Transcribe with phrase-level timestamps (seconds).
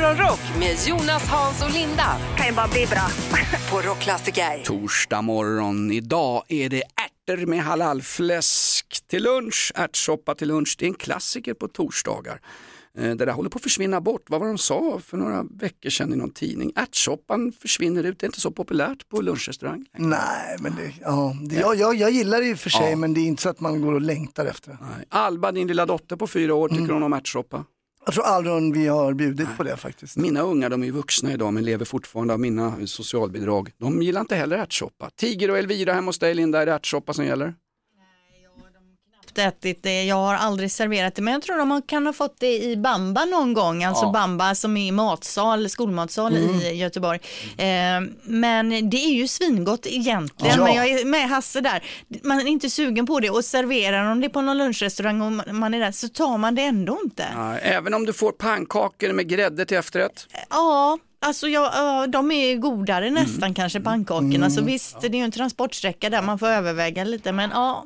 [0.00, 3.08] Morgonrock med Jonas, Hans och Linda kan ju bara bli bra.
[3.70, 4.62] på Rockklassiker.
[4.64, 5.90] Torsdag morgon.
[5.92, 10.76] Idag är det ärtor med halalfläsk till lunch, ärtsoppa till lunch.
[10.78, 12.40] Det är en klassiker på torsdagar.
[12.98, 14.22] Eh, Det där håller på att försvinna bort.
[14.28, 16.72] Vad var de sa för några veckor sedan i någon tidning?
[16.76, 19.84] Ärtsoppan försvinner ut, det är inte så populärt på lunchrestaurang.
[19.98, 20.08] längre.
[20.08, 23.14] Nej, men det, ja, det, jag, jag, jag gillar det i och för sig, men
[23.14, 24.78] det är inte så att man går och längtar efter det.
[24.80, 25.06] Nej.
[25.08, 26.94] Alba, din lilla dotter på fyra år, tycker Mm.
[26.94, 27.64] hon om ärtsoppa?
[28.06, 30.16] Jag tror aldrig vi har bjudit på det faktiskt.
[30.16, 33.70] Mina ungar de är ju vuxna idag men lever fortfarande av mina socialbidrag.
[33.78, 35.10] De gillar inte heller ärtsoppa.
[35.16, 37.54] Tiger och Elvira hemma hos dig Linda, är det ärtsoppa som gäller?
[39.38, 42.62] Ätit det, jag har aldrig serverat det, men jag tror de kan ha fått det
[42.64, 44.12] i Bamba någon gång, alltså Ja.
[44.12, 46.54] Bamba som är matsal, skolmatsal Mm.
[46.60, 47.18] i Göteborg.
[47.58, 47.66] Eh,
[48.22, 50.64] men det är ju svingott egentligen, Ja.
[50.64, 51.82] men jag är med Hasse där.
[52.24, 55.74] Man är inte sugen på det och serverar de det på någon lunchrestaurang och man
[55.74, 57.26] är där så tar man det ändå inte.
[57.36, 60.26] Nej, även om du får pannkakor med grädde till efterrätt?
[60.50, 63.22] Ja, alltså jag, ja, de är godare Mm.
[63.24, 67.32] nästan kanske pannkakorna, så visst det är ju en transportsträcka där man får överväga lite,
[67.32, 67.84] men ja.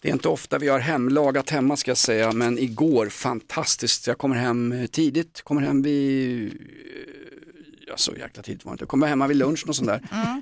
[0.00, 4.06] Det är inte ofta vi har hemlagat hemma ska jag säga, men igår fantastiskt.
[4.06, 6.52] Jag kommer hem eh, tidigt, kommer hem vid, eh,
[7.86, 10.00] ja så jäkla tidigt var det inte, jag kommer hemma vid lunch och sånt där.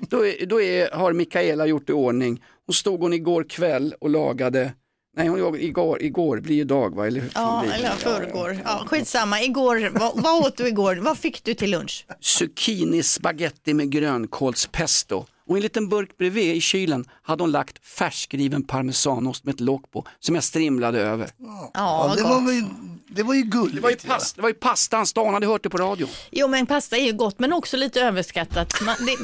[0.09, 4.09] Då, är, då är, har Mikaela gjort i ordning, hon stod hon igår kväll och
[4.09, 4.73] lagade,
[5.17, 7.07] nej hon igår, igår blir ju dag va?
[7.07, 8.57] Eller hur Ja, blir eller förrgår.
[8.63, 10.95] Ja, skitsamma, igår, vad, vad åt du igår?
[10.95, 12.05] Vad fick du till lunch?
[12.21, 15.25] zucchini spaghetti med grönkålspesto.
[15.49, 19.59] Och i en liten burk bredvid i kylen hade hon lagt färskriven parmesanost med ett
[19.59, 21.29] lock på som jag strimlade över.
[21.37, 22.65] Ja, Ja, det, var, ju-
[23.07, 23.75] det var ju gulligt.
[23.75, 26.07] Det var ju, past, det var ju pastans dag, hon hade hört det på radio.
[26.31, 28.81] Jo, men pasta är ju gott, men också lite överskattat.
[28.81, 29.15] Man, det,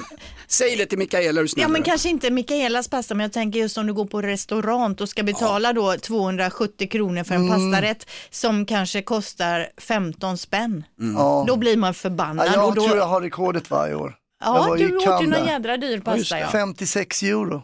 [0.48, 1.62] Säg det till Mikaela är du snäll.
[1.62, 4.96] ja, men kanske inte Mikaelas pasta, men jag tänker just om du går på restaurang
[5.02, 10.84] och ska betala då 270 kronor för en pastarätt som kanske kostar 15 spänn.
[11.16, 11.46] Ja.
[11.48, 12.48] Då blir man Ja, förbannad.
[12.54, 14.16] jag och då, tror jag har rekordet varje år.
[14.40, 16.40] Jag ja, du åt ju någon jädra dyr pasta.
[16.40, 16.48] Ja.
[16.52, 17.64] 56 euro.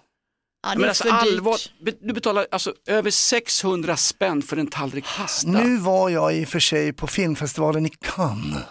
[0.64, 1.58] Ja, det men är alltså för allvar,
[2.02, 5.48] du betalar alltså över 600 spänn för en tallrik pasta.
[5.50, 8.64] Nu var jag i och för sig på filmfestivalen i Cannes.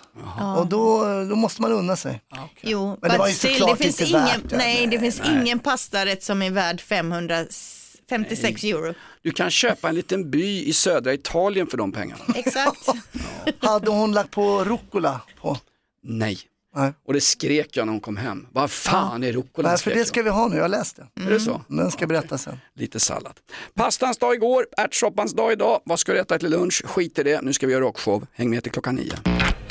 [0.56, 2.21] Och då, då måste man unna sig.
[2.60, 4.56] Jo, Men det var ju såklart det finns inte ingen, värt det.
[4.56, 8.94] nej, det Nej, finns ingen pastarätt som är värd 556 euro.
[9.22, 12.25] Du kan köpa en liten by i södra Italien för de pengarna.
[12.34, 12.89] Exakt.
[13.59, 15.56] Hade hon lagt på rucola på?
[16.03, 16.39] Nej.
[16.76, 16.92] Nej.
[17.06, 18.47] Och det skrek jag när hon kom hem.
[18.53, 19.69] Vad fan är rucola?
[19.69, 20.06] Nej, för det jag.
[20.06, 21.22] ska vi ha nu, jag har läst det.
[21.26, 21.62] Är det så?
[21.66, 22.60] Men den ska berätta sen.
[22.75, 23.32] Lite sallad.
[23.75, 25.80] Pastans dag igår, ärtsoppans dag idag.
[25.84, 26.82] Vad ska du äta till lunch?
[26.84, 28.26] Skit i det, nu ska vi göra rockshow.
[28.32, 29.12] Häng med till klockan nio.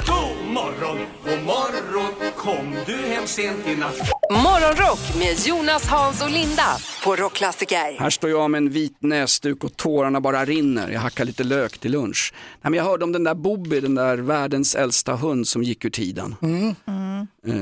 [0.08, 3.96] God morgon, god morgon, kom du hem sent i natt?
[4.32, 6.78] Morgonrock med Jonas, Hans och Linda
[7.10, 8.00] på Rockklassiker.
[8.00, 10.90] Här står jag med en vit näsduk och tårarna bara rinner.
[10.90, 12.34] Jag hackar lite lök till lunch.
[12.62, 15.86] Nej, men jag hörde om den där Bobby, den där världens äldsta hund som gick
[15.86, 16.36] ur tiden.
[17.48, 17.54] Eh,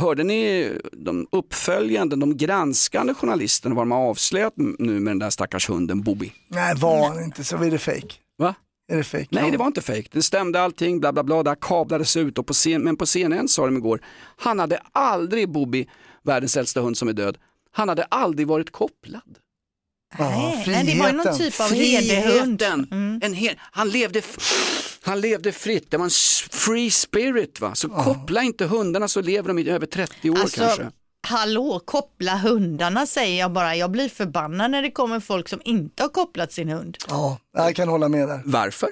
[0.00, 5.30] hörde ni de uppföljande, de granskande journalisterna vad de har avslöjat nu med den där
[5.30, 6.32] stackars hunden Bobby?
[6.48, 8.14] Nej, var han inte så är det fake.
[8.38, 8.54] Va?
[8.92, 9.28] Är det fake?
[9.30, 10.08] Nej, det var inte fejk.
[10.12, 12.38] Det stämde allting, bla bla bla, där kablades ut.
[12.38, 14.00] Och på scen, men på CNN sa de igår,
[14.36, 15.86] han hade aldrig, Bobby,
[16.22, 17.38] världens äldsta hund som är död,
[17.72, 19.38] han hade aldrig varit kopplad.
[20.18, 21.38] Nej, det var någon friheten.
[21.50, 22.60] typ av herdehund.
[22.60, 23.20] Friheten!
[23.22, 24.22] En hel, han, levde,
[25.02, 26.10] han levde fritt, det var en
[26.50, 27.60] free spirit.
[27.60, 27.74] Va?
[27.74, 30.86] Så koppla inte hundarna så lever de i över 30 år Alltså, kanske.
[31.26, 33.76] hallå, koppla hundarna säger jag bara.
[33.76, 36.96] Jag blir förbannad när det kommer folk som inte har kopplat sin hund.
[37.08, 38.40] Ja, jag kan hålla med där.
[38.44, 38.88] Varför?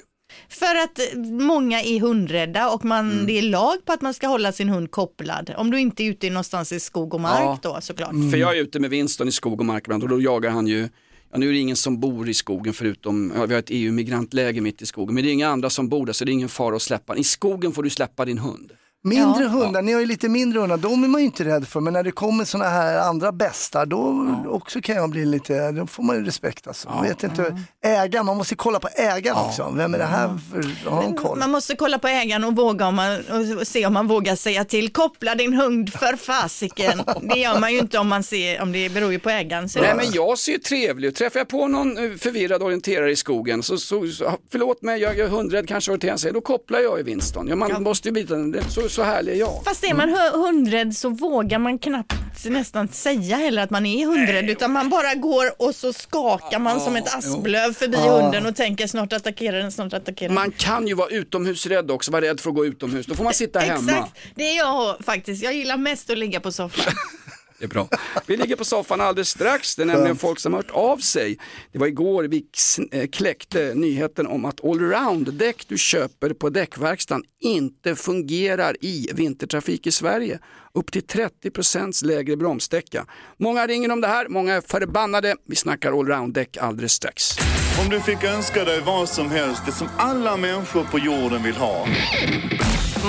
[0.49, 0.99] För att
[1.41, 3.25] många är hundrädda och man, Mm.
[3.25, 5.53] det är lag på att man ska hålla sin hund kopplad.
[5.57, 7.59] Om du inte är ute någonstans i skog och mark Ja.
[7.61, 8.11] då såklart.
[8.31, 10.67] För jag är ute med Winston i skog och mark ibland och då jagar han
[10.67, 10.89] ju
[11.33, 14.61] Ja, nu är det ingen som bor i skogen förutom, ja, vi har ett EU-migrantläger
[14.61, 16.49] mitt i skogen, men det är inga andra som bor där så det är ingen
[16.49, 17.15] fara att släppa.
[17.17, 18.71] I skogen får du släppa din hund.
[19.03, 21.79] Mindre hundar, ni har ju lite mindre hundar, de är man ju inte rädd för.
[21.79, 25.87] Men när det kommer sådana här andra bästar, då också kan jag bli lite, då
[25.87, 26.89] får man ju respekt alltså.
[26.95, 29.73] Jag vet inte, ägaren, man måste kolla på ägaren också.
[29.75, 31.39] Vem är det här för, har han koll?
[31.39, 33.19] Man måste kolla på ägaren och, våga om man,
[33.59, 34.91] och se om man vågar säga till.
[34.91, 37.01] Koppla din hund för fasiken.
[37.21, 39.69] Det gör man ju inte om man ser, om det beror ju på ägaren.
[39.69, 41.15] Så Nej men jag ser ju trevlig ut.
[41.15, 45.19] Träffar jag på någon eh, förvirrad orienterare i skogen så, så, så förlåt mig, jag
[45.19, 47.47] är hundrädd kanske orienteraren säger, då kopplar jag ju Winston.
[47.47, 49.61] Ja, man måste ju byta den, så, så härlig är jag.
[49.65, 52.13] Fast är man hu- hundrädd så vågar man knappt
[52.45, 56.79] nästan säga heller att man är hundrädd utan man bara går och så skakar man
[56.81, 60.35] som ett asplöv förbi hunden och tänker snart attackerar den, snart attackerar den.
[60.35, 63.05] Man kan ju vara utomhusrädd också, vara rädd för att gå utomhus.
[63.05, 63.91] Då får man sitta hemma.
[63.91, 65.43] Exakt, det är jag faktiskt.
[65.43, 66.93] Jag gillar mest att ligga på soffan.
[67.61, 67.87] Det är bra.
[68.25, 69.75] Vi ligger på soffan alldeles strax.
[69.75, 71.37] Det är nämligen folk som har hört av sig.
[71.71, 72.45] Det var igår vi
[72.91, 79.91] eh, kläckte nyheten om att allround-däck du köper på däckverkstan inte fungerar i vintertrafik i
[79.91, 80.39] Sverige.
[80.73, 83.05] Upp till 30% lägre bromssträcka.
[83.37, 85.35] Många ringer om det här, många är förbannade.
[85.47, 87.37] Vi snackar allround-däck alldeles strax.
[87.83, 91.55] Om du fick önska dig vad som helst, det som alla människor på jorden vill
[91.55, 91.87] ha.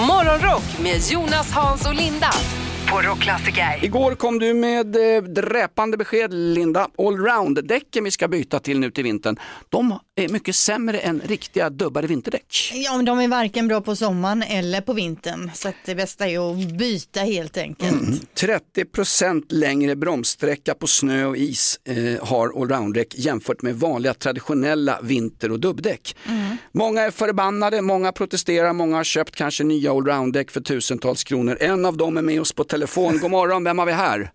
[0.08, 2.30] Morgonrock med Jonas, Hans och Linda
[2.92, 3.84] på Rockklassiker.
[3.84, 6.88] Igår kom du med eh, dräpande besked Linda.
[6.98, 9.36] Allround-däcken vi ska byta till nu till vintern,
[9.68, 12.72] de är mycket sämre än riktiga dubbade vinterdäck.
[12.74, 15.50] Ja, men de är varken bra på sommaren eller på vintern.
[15.54, 17.92] Så att det bästa är att byta helt enkelt.
[18.40, 25.52] 30% längre bromssträcka på snö och is eh, har allround-däck jämfört med vanliga traditionella vinter
[25.52, 26.16] och dubbdäck.
[26.72, 31.58] Många är förbannade, många protesterar, många har köpt kanske nya allround-däck för tusentals kronor.
[31.60, 32.81] En av dem är med oss på telefon.
[33.20, 34.30] God morgon, vem har vi här?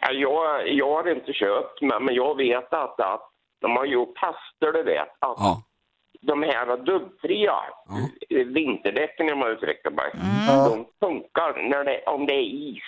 [0.00, 3.30] Ja, Jag, jag har inte köpt, men, men jag vet att, att
[3.60, 5.08] de har gjort tester, du vet.
[5.08, 5.62] Att Ja.
[6.20, 7.54] de här dubbfria
[8.28, 10.64] vinterdäcken, om jag uttrycker mig, Mm.
[10.70, 12.82] de funkar när det, om det är is.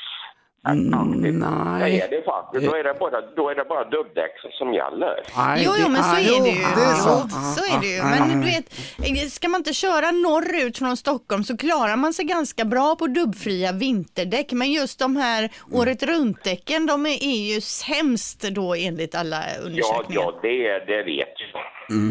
[0.68, 2.00] Mm, Det nej.
[2.00, 2.64] är det faktiskt.
[2.70, 5.14] Då är det bara, då är det bara dubbdäck som gäller.
[5.36, 6.54] Nej, Jo, jo, det men så är- det ju.
[6.76, 7.32] det är sant.
[7.56, 8.02] så är det ju.
[8.02, 12.64] Men du vet, ska man inte köra norrut från Stockholm så klarar man sig ganska
[12.64, 14.52] bra på dubbfria vinterdäck.
[14.52, 20.22] Men just de här året runt-däcken, de är, ju sämst då enligt alla Ja, undersökningar.
[20.22, 21.62] ja det, det vet jag.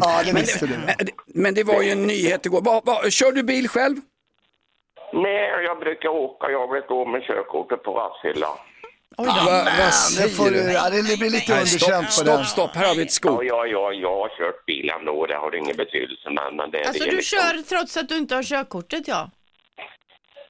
[0.02, 0.72] Ja, det visste du.
[0.86, 2.62] Men det- Men det var ju en nyhet igår.
[2.62, 3.96] Va, va, kör du bil själv?
[5.12, 6.50] Nej, jag brukar åka.
[6.50, 8.48] Jag blivit av med körkortet på rattfylla.
[9.18, 9.32] Oj då.
[9.32, 12.44] Va, vad Det, säger du, ja, det blir lite Nej, underkänt stopp, på stopp, den.
[12.44, 12.74] stopp.
[12.74, 13.40] Här har vi ett Ja, skop.
[13.44, 15.26] ja, ja, jag har kört bil ändå.
[15.26, 16.30] Det har ingen betydelse.
[16.30, 17.38] Men, men det, Alltså det är du liksom...
[17.38, 19.30] kör trots att du inte har körkortet ja?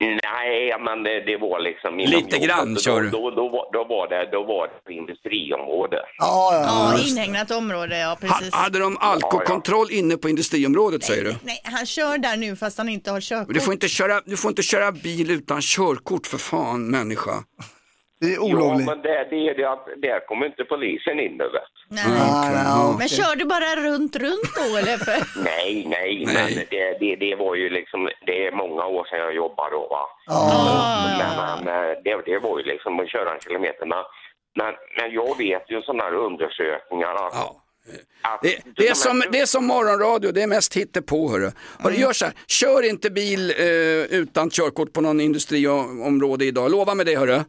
[0.00, 1.99] Nej, men det, det var liksom...
[1.99, 3.08] Lite grann då, kör du.
[3.11, 5.97] Då, då, var- då, var det, då var det på industriområde.
[6.19, 8.55] Ja, ja, Ja, inhägnat område, ja Ha, precis.
[8.55, 11.35] hade de alkokontroll inne på industriområdet säger du?
[11.43, 13.55] Nej, han kör där nu fast han inte har Men körkort.
[13.55, 17.31] Du får, inte köra, du får inte köra bil utan körkort för fan människa.
[18.20, 18.87] det är Ja, olovligt.
[18.87, 21.75] men det, det är det att där kommer inte polisen in nu vet.
[21.93, 22.05] Nej.
[22.19, 24.97] Ja, ja, Men kör du bara runt, runt då eller?
[25.06, 25.19] För...
[25.50, 28.70] Nej, nej, men det, det, det var ju liksom, det är många
[29.62, 30.05] jag jobbade då va.
[31.19, 33.87] Men, men det, det var ju liksom att köra en kilometer.
[33.87, 33.99] Men,
[34.59, 37.57] men, men jag vet ju sådana här undersökningar att, Ja.
[38.23, 41.51] att Det, det, är som, det är som morgonradio, det är mest hittepå hörru.
[41.79, 43.67] Hörru, Gör så här, kör inte bil eh,
[44.21, 46.71] utan körkort på någon industriområde idag.
[46.71, 47.41] Lova mig det hörru.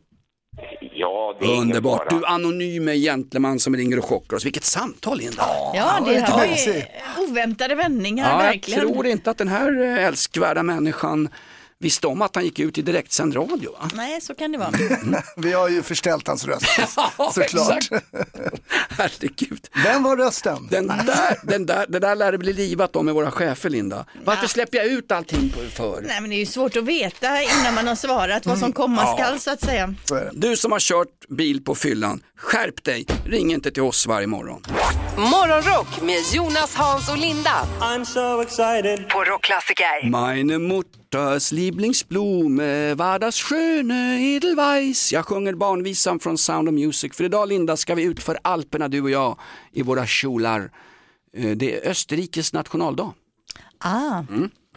[0.93, 2.09] Ja, det är Underbart.
[2.09, 4.45] Du anonyme gentleman som ringer och chockar oss.
[4.45, 5.43] Vilket samtal Linda.
[5.73, 6.83] Ja, det var ju
[7.29, 8.79] oväntade vändningar, Ja, jag verkligen.
[8.79, 11.29] tror inte att den här eh, älskvärda människan
[11.81, 13.71] visste om att han gick ut i direktsänd radio.
[13.71, 13.89] Va?
[13.93, 14.71] Nej, så kan det vara.
[15.37, 16.65] Vi har ju förställt hans röst,
[17.33, 17.89] såklart.
[18.89, 19.67] Herregud.
[19.83, 20.67] Vem var rösten?
[20.71, 24.05] Den där, den där, det där lär det bli livat om med våra chefer Linda.
[24.25, 26.01] Varför släpper jag ut allting på för?
[26.01, 29.17] Nej, men det är ju svårt att veta innan man har svarat vad som komma
[29.17, 29.95] skall så att säga.
[30.31, 33.05] Du som har kört bil på fyllan, skärp dig.
[33.25, 34.61] Ring inte till oss varje morgon.
[35.17, 39.09] Morgonrock med Jonas, Hans och Linda I'm so excited.
[39.09, 40.09] på Rockklassiker.
[40.09, 45.11] Meine Mutters Lieblingsblume war das schöne Edelweiss.
[45.11, 47.15] Jag sjunger barnvisan från Sound of Music.
[47.15, 49.37] För idag Linda ska vi ut för Alperna du och jag
[49.73, 50.71] i våra kjolar.
[51.37, 53.13] Eh, Det är Österrikes nationaldag.
[53.83, 54.23] Ah,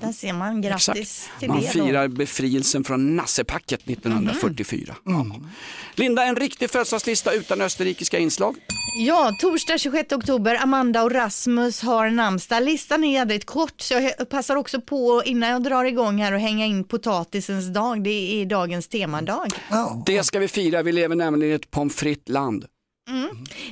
[0.01, 0.63] där ser man.
[0.63, 1.03] Grattis Mm.
[1.03, 1.39] Exakt.
[1.41, 4.95] till Man det firar befrielsen från Nassepacket 1944.
[5.05, 5.27] Ja.
[5.95, 8.57] Linda, en riktig födelsedagslista utan österrikiska inslag.
[8.99, 12.63] Ja, torsdag 26 oktober, Amanda och Rasmus har namnsdag.
[12.63, 16.41] Listan är jädrigt kort så jag passar också på innan jag drar igång här och
[16.41, 18.05] hänga in potatisens dag.
[18.05, 19.53] Det är dagens temadag.
[20.07, 22.65] Det ska vi fira, vi lever nämligen i ett pommes frites-land.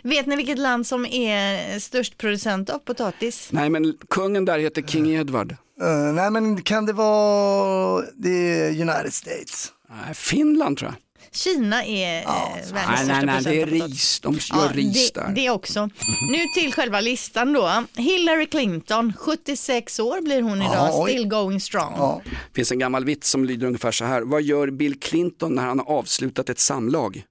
[0.02, 3.48] Vet ni vilket land som är störst producent av potatis?
[3.52, 5.56] Nej men kungen där heter King Edward.
[5.82, 9.72] Eh, nej men kan det vara, det United States.
[9.88, 10.96] Nej, Finland tror jag.
[11.34, 14.20] Kina är eh, världens Nej, största nej, nej, det är ris.
[14.20, 15.32] De gör ris det, där.
[15.34, 15.80] det också.
[16.32, 17.84] Nu till själva listan då.
[17.96, 21.92] Hillary Clinton, 76 år blir hon idag, Ja, still going strong.
[21.96, 22.22] Ja.
[22.24, 24.22] Det finns en gammal vits som lyder ungefär så här.
[24.22, 27.22] Vad gör Bill Clinton när han har avslutat ett samlag?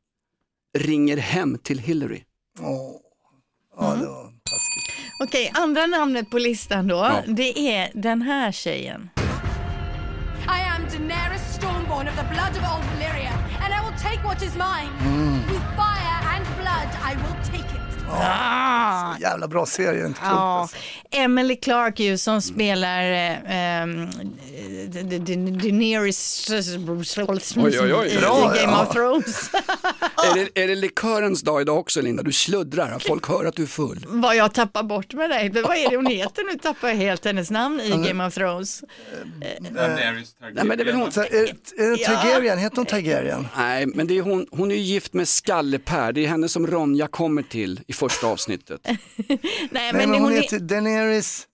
[0.78, 2.24] Ringer hem till Hillary.
[2.60, 2.96] Åh.
[3.80, 4.31] Ja, det var taskigt.
[5.24, 7.22] Okej, andra namnet på listan då, Ja.
[7.28, 9.10] det är den här tjejen.
[10.46, 14.42] I am Daenerys Stormborn of the blood of old Valyria, and I will take what
[14.44, 14.92] is mine.
[15.48, 17.71] With fire and blood, I will take
[18.12, 18.22] it.
[18.22, 19.18] Ah.
[19.20, 20.34] Jävla bra serie, inte klokt.
[20.34, 20.78] Ja, alltså.
[21.12, 23.88] Emily Clark ju som spelar eh,
[25.62, 28.08] Daenerys Oj, oj, oj.
[28.08, 28.86] i Game ja.
[28.88, 29.50] of Thrones.
[30.32, 32.24] Är det, är det likörens dag idag också Linda?
[32.24, 34.06] Du sluddrar, folk hör att du är full.
[34.08, 35.50] Vad jag tappar bort med dig.
[35.50, 36.60] Vad är det hon heter nu?
[36.60, 38.84] Tappar jag helt hennes namn i Game of Thrones.
[39.40, 39.58] Nej,
[40.54, 41.12] men det är väl hon.
[41.12, 42.58] Så, är, det Targaryen?
[42.58, 43.48] Heter hon Targaryen?
[43.58, 46.68] Nej, men det är hon, hon är ju gift med Skallepär, det är henne som
[46.68, 48.82] Ronja kommer till i första avsnittet.
[48.86, 49.40] Nej,
[49.72, 51.48] Nej, men, men hon hon är, heter Daenerys.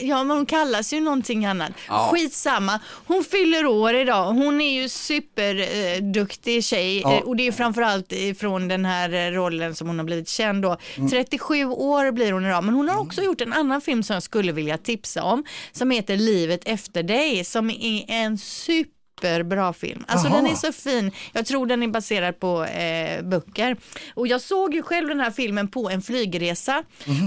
[0.00, 1.72] ja, men hon kallas ju någonting annat.
[1.88, 2.08] Ja.
[2.12, 2.80] Skitsamma.
[3.06, 4.24] Hon fyller år idag.
[4.32, 7.16] Hon är ju superduktig eh, tjej Ja.
[7.16, 10.62] eh, och det är framförallt från den här eh, rollen som hon har blivit känd
[10.62, 10.76] då.
[11.10, 14.22] 37 år blir hon idag, men hon har också gjort en annan film som jag
[14.22, 20.04] skulle vilja tipsa om som heter Livet efter dig som är en super Superbra film.
[20.08, 20.36] Alltså Jaha.
[20.36, 21.12] den är så fin.
[21.32, 23.76] Jag tror den är baserad på eh, böcker.
[24.14, 26.82] Och jag såg ju själv den här filmen på en flygresa.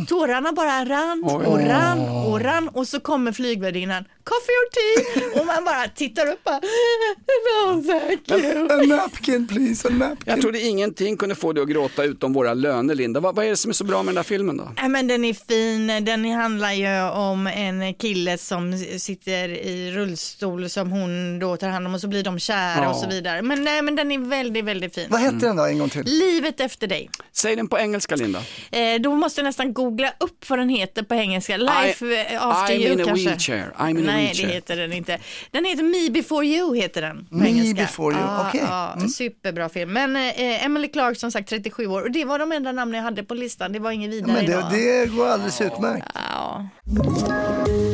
[0.07, 5.23] Tårarna bara rann och rann och rann och så kommer flygvärdinnan, coffee or tea?
[5.41, 8.71] Och man bara tittar upp och bara, no thank you.
[8.71, 10.23] A napkin please, a napkin.
[10.25, 13.19] Jag trodde ingenting kunde få dig att gråta utom våra löner Linda.
[13.19, 14.71] Vad, vad är det som är så bra med den där filmen då?
[14.81, 20.69] Nej, men den är fin, den handlar ju om en kille som sitter i rullstol
[20.69, 22.89] som hon då tar hand om och så blir de kära Ja.
[22.89, 23.41] och så vidare.
[23.41, 25.07] Men, nej, men den är väldigt, väldigt fin.
[25.09, 26.03] Vad hette den då en gång till?
[26.05, 27.09] Livet efter dig.
[27.31, 28.39] Säg den på engelska Linda.
[28.71, 31.57] Eh, då måste jag nästan googla upp vad den heter på engelska.
[31.57, 33.25] Life I- eh, after I'm you in a kanske.
[33.29, 33.71] wheelchair.
[33.77, 34.47] I'm in a Nej, wheelchair.
[34.47, 35.19] det heter den inte.
[35.51, 37.81] Den heter Me before you heter den på Me engelska.
[37.81, 38.61] Before You, Ja, okej.
[38.69, 39.09] ja, Mm.
[39.09, 39.93] Superbra film.
[39.93, 43.03] Men eh, Emily Clark som sagt 37 år och det var de enda namnen jag
[43.03, 43.73] hade på listan.
[43.73, 44.63] Det var inget vidare Men idag.
[44.71, 46.05] det, det går alldeles utmärkt.
[46.13, 46.67] Ja.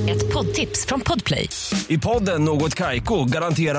[0.09, 1.49] Ett poddtips från Podplay.
[1.87, 3.78] I podden Något Kaiko garanterar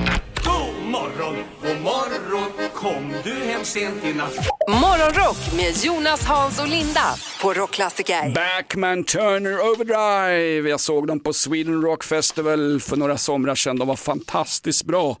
[0.91, 4.35] morgon, god morgon Kom du hem sent i natt
[4.67, 8.33] Morgonrock med Jonas, Hans och Linda på Rockklassiker.
[8.33, 10.69] Backman Turner Overdrive.
[10.69, 13.77] Jag såg dem på Sweden Rock Festival för några somrar sedan.
[13.77, 15.17] De var fantastiskt bra.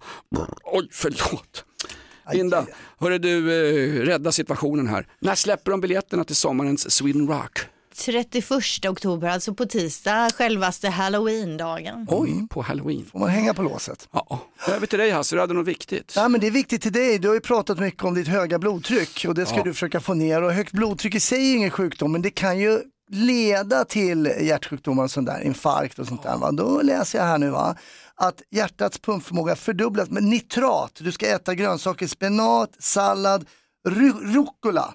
[0.63, 1.65] Oj, förlåt.
[2.33, 2.65] Linda,
[2.99, 5.07] hörru du, eh, rädda situationen här.
[5.19, 7.59] När släpper de biljetterna till sommarens Sweden Rock?
[7.95, 12.07] 31 oktober, alltså på tisdag, självaste halloween-dagen.
[12.09, 13.05] Oj, på halloween.
[13.11, 14.09] Får man hänga på låset?
[14.11, 16.13] Ja, över till dig Hasse, du hade något viktigt.
[16.15, 17.19] Ja, men det är viktigt till dig.
[17.19, 19.63] Du har ju pratat mycket om ditt höga blodtryck och det ska Ja.
[19.63, 20.41] du försöka få ner.
[20.41, 22.79] Och högt blodtryck i sig är ingen sjukdom, men det kan ju
[23.11, 26.37] leda till hjärtsjukdomar och sånt där, infarkt och sånt där.
[26.37, 26.51] Va?
[26.51, 27.75] Då läser jag här nu va?
[28.15, 30.91] att hjärtats pumpförmåga fördubblas med nitrat.
[30.99, 33.45] Du ska äta grönsaker, spenat, sallad,
[33.87, 34.93] ru- rucola.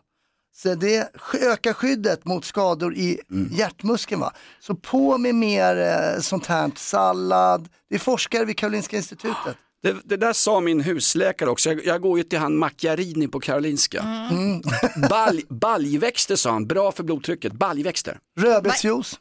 [0.56, 1.10] Så det
[1.40, 3.20] ökar skyddet mot skador i
[3.50, 4.20] hjärtmuskeln.
[4.20, 4.32] Va?
[4.60, 7.68] Så på med mer eh, sånt här, sallad.
[7.88, 9.56] Det är forskare vid Karolinska institutet.
[9.82, 13.40] Det, det där sa min husläkare också, jag, jag går ju till han Macchiarini på
[13.40, 14.00] Karolinska.
[14.30, 14.62] Mm.
[15.10, 18.18] Balj, baljväxter sa han, bra för blodtrycket, baljväxter.
[18.38, 19.20] Rödbetsjuice.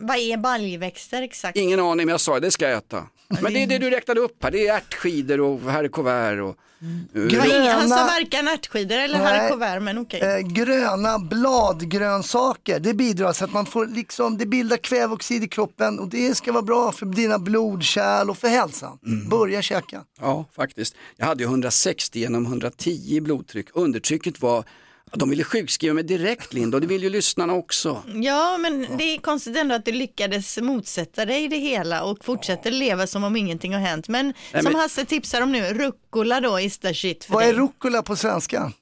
[0.00, 1.56] Vad är baljväxter exakt?
[1.56, 3.06] Ingen aning men jag sa det ska jag äta.
[3.42, 6.56] Men det är det du räknade upp här, det är ärtskidor och haricots och...
[6.82, 9.38] Ingen, han Gröna- varken ärtskidor eller Nej.
[9.38, 10.20] haricots men okej.
[10.20, 15.98] Eh, gröna bladgrönsaker, det bidrar så att man får liksom, det bildar kväveoxid i kroppen
[15.98, 18.98] och det ska vara bra för dina blodkärl och för hälsan.
[19.30, 20.02] Börja käka.
[20.20, 20.94] Ja, faktiskt.
[21.16, 23.66] Jag hade ju 160 genom 110 i blodtryck.
[23.74, 24.64] Undertrycket var,
[25.12, 28.02] de ville sjukskriva mig direkt Linda och det vill ju lyssnarna också.
[28.14, 32.70] Ja, men det är konstigt ändå att du lyckades motsätta dig det hela och fortsätter
[32.70, 34.08] leva som om ingenting har hänt.
[34.08, 37.42] Men Nej, som men- Hasse tipsar om nu, rucola då is the shit för Vad
[37.42, 37.50] dig.
[37.50, 38.72] är rucola på svenska?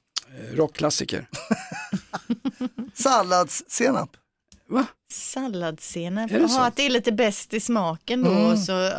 [0.50, 1.26] Eh, Rockklassiker.
[2.94, 4.10] Salladssenap.
[4.68, 4.86] Va?
[5.12, 6.30] Salladssenap?
[6.30, 8.30] Jaha, att det är lite bäst i smaken då.
[8.30, 8.56] Mm.
[8.56, 8.92] Så,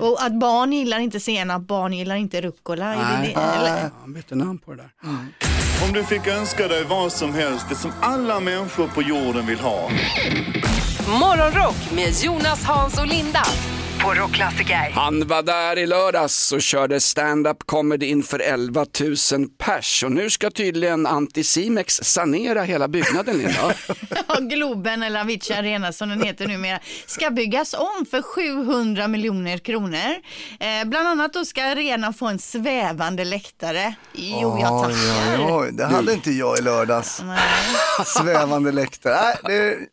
[0.00, 2.86] Och att barn gillar inte senap, barn gillar inte rucola.
[2.86, 3.34] Nej.
[3.34, 3.82] det, eller?
[3.82, 4.90] Ja, Han bytte namn på det där.
[5.86, 9.60] Om du fick önska dig vad som helst, det som alla människor på jorden vill
[9.60, 9.90] ha.
[11.20, 13.42] Morgonrock med Jonas, Hans och Linda
[14.02, 14.90] på Rockklassiker.
[14.94, 20.30] Han var där i lördags och körde stand-up comedy inför 11 000 pers och nu
[20.30, 23.72] ska tydligen Anticimex sanera hela byggnaden Linda.
[24.28, 29.58] Ja, Globen eller Avicii Arena som den heter numera ska byggas om för 700 miljoner
[29.58, 30.14] kronor.
[30.60, 33.94] Eh, bland annat då ska arenan få en svävande läktare.
[34.12, 35.46] Jo, jag Oj, tackar.
[35.46, 37.22] oj, oj, det hade inte jag i lördags.
[38.06, 39.14] Svävande läktare.
[39.14, 39.36] Nej,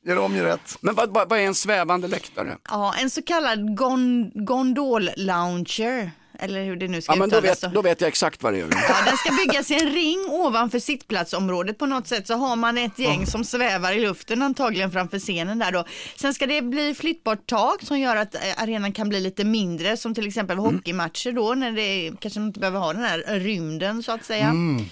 [0.04, 0.78] det gör om ju rätt.
[0.82, 2.58] Men vad, vad, är en svävande läktare?
[2.70, 6.12] Ja, en så kallad gon gondol-lounger.
[6.40, 8.60] Eller hur det nu ska Ja, men då, vet, då vet jag exakt vad det
[8.60, 8.62] är.
[8.62, 12.78] Ja, den ska byggas i en ring ovanför sittplatsområdet på något sätt så har man
[12.78, 15.86] ett gäng som svävar i luften antagligen framför scenen där då.
[16.16, 19.98] Sen ska det bli flyttbart tak som gör att eh, arenan kan bli lite mindre
[19.98, 20.76] som till exempel Mm.
[20.76, 24.46] hockeymatcher då när det kanske inte behöver ha den här rymden så att säga.
[24.48, 24.86] Eh,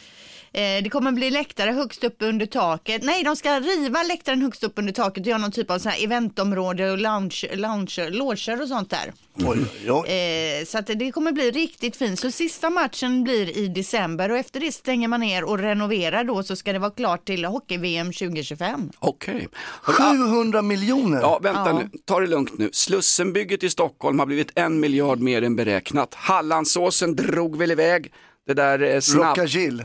[0.53, 3.03] Det kommer bli läktare högst upp under taket.
[3.03, 5.89] Nej, de ska riva läktaren högst upp under taket och göra någon typ av så
[5.89, 9.13] här eventområde och lounge, lounge, loger och sånt där.
[9.35, 10.09] Oj, oj.
[10.09, 12.19] Eh, så att det kommer bli riktigt fint.
[12.19, 16.43] Så sista matchen blir i december och efter det stänger man ner och renoverar då
[16.43, 18.89] så ska det vara klart till hockey-VM 2025.
[18.99, 19.47] Okej.
[19.81, 21.21] 700 miljoner.
[21.21, 21.73] Ja, vänta Ja.
[21.79, 22.69] nu, ta det lugnt nu.
[22.73, 26.13] Slussenbygget i Stockholm har blivit en miljard mer än beräknat.
[26.13, 28.11] Hallandsåsen drog väl iväg.
[28.47, 29.37] Det där eh, snabb,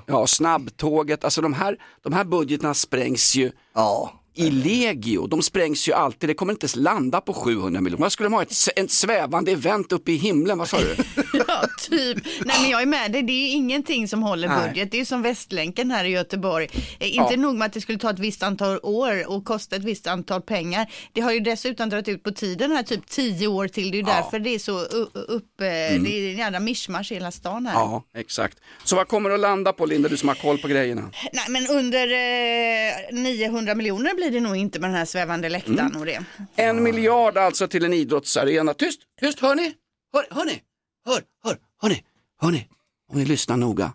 [0.07, 4.13] ja, snabbtåget, alltså de här, de här budgeterna sprängs ju Ja.
[4.35, 5.27] i legio.
[5.27, 8.03] De sprängs ju alltid, det kommer inte landa på 700 miljoner.
[8.03, 8.43] Vad skulle de ha?
[8.43, 10.97] Ett, ett svävande event uppe i himlen, vad sa du?
[11.49, 12.25] Ja, typ.
[12.45, 13.23] Nej, men jag är med dig.
[13.23, 14.69] Det är ju ingenting som håller Nej.
[14.69, 14.91] budget.
[14.91, 16.69] Det är som Västlänken här i Göteborg.
[17.01, 17.41] Eh, inte Ja.
[17.41, 20.43] nog med att det skulle ta ett visst antal år och kosta ett visst antal
[20.43, 20.93] pengar.
[21.13, 23.91] Det har ju dessutom dragit ut på tiden här typ tio år till.
[23.91, 24.79] Det är ju därför det är så
[25.15, 27.75] upp, eh, det är en jävla mischmasch i hela stan här.
[27.75, 28.59] Ja, exakt.
[28.85, 31.11] Så vad kommer det att landa på Linda, du som har koll på grejerna?
[31.33, 35.79] Nej men under eh, 900 miljoner blir det nog inte med den här svävande läktaren
[35.81, 36.01] Mm.
[36.01, 36.25] och det.
[36.57, 38.75] En miljard alltså till en idrottsarena.
[38.75, 39.75] Tyst, tyst, hör ni?
[40.15, 40.61] Hör, hör ni?
[41.07, 42.05] Hör, hör, hör ni?
[42.41, 42.69] Hör ni?
[43.13, 43.93] Om ni lyssnar noga.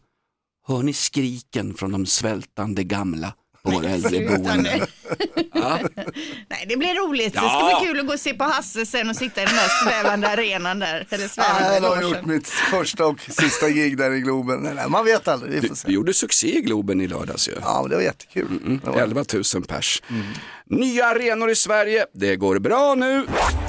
[0.68, 4.66] Hör ni skriken från de svältande gamla på våra äldreboenden?
[5.54, 5.80] Ja.
[6.50, 7.34] Nej det blir roligt.
[7.34, 7.50] Det Ja.
[7.70, 9.68] ska bli kul att gå och se på Hasse sen och sitta i den där
[9.86, 11.08] svävande arenan där.
[11.10, 12.10] Eller Jag har logen.
[12.10, 14.60] gjort mitt första och sista gig där i Globen.
[14.60, 15.88] Nej, nej, man vet aldrig, vi Du, får se.
[15.88, 17.54] du gjorde succé i Globen i lördags ju.
[17.62, 18.80] Ja, men det var jättekul.
[18.84, 20.02] Det var- 11 000 pers.
[20.70, 23.26] Nya arenor i Sverige, det går bra nu.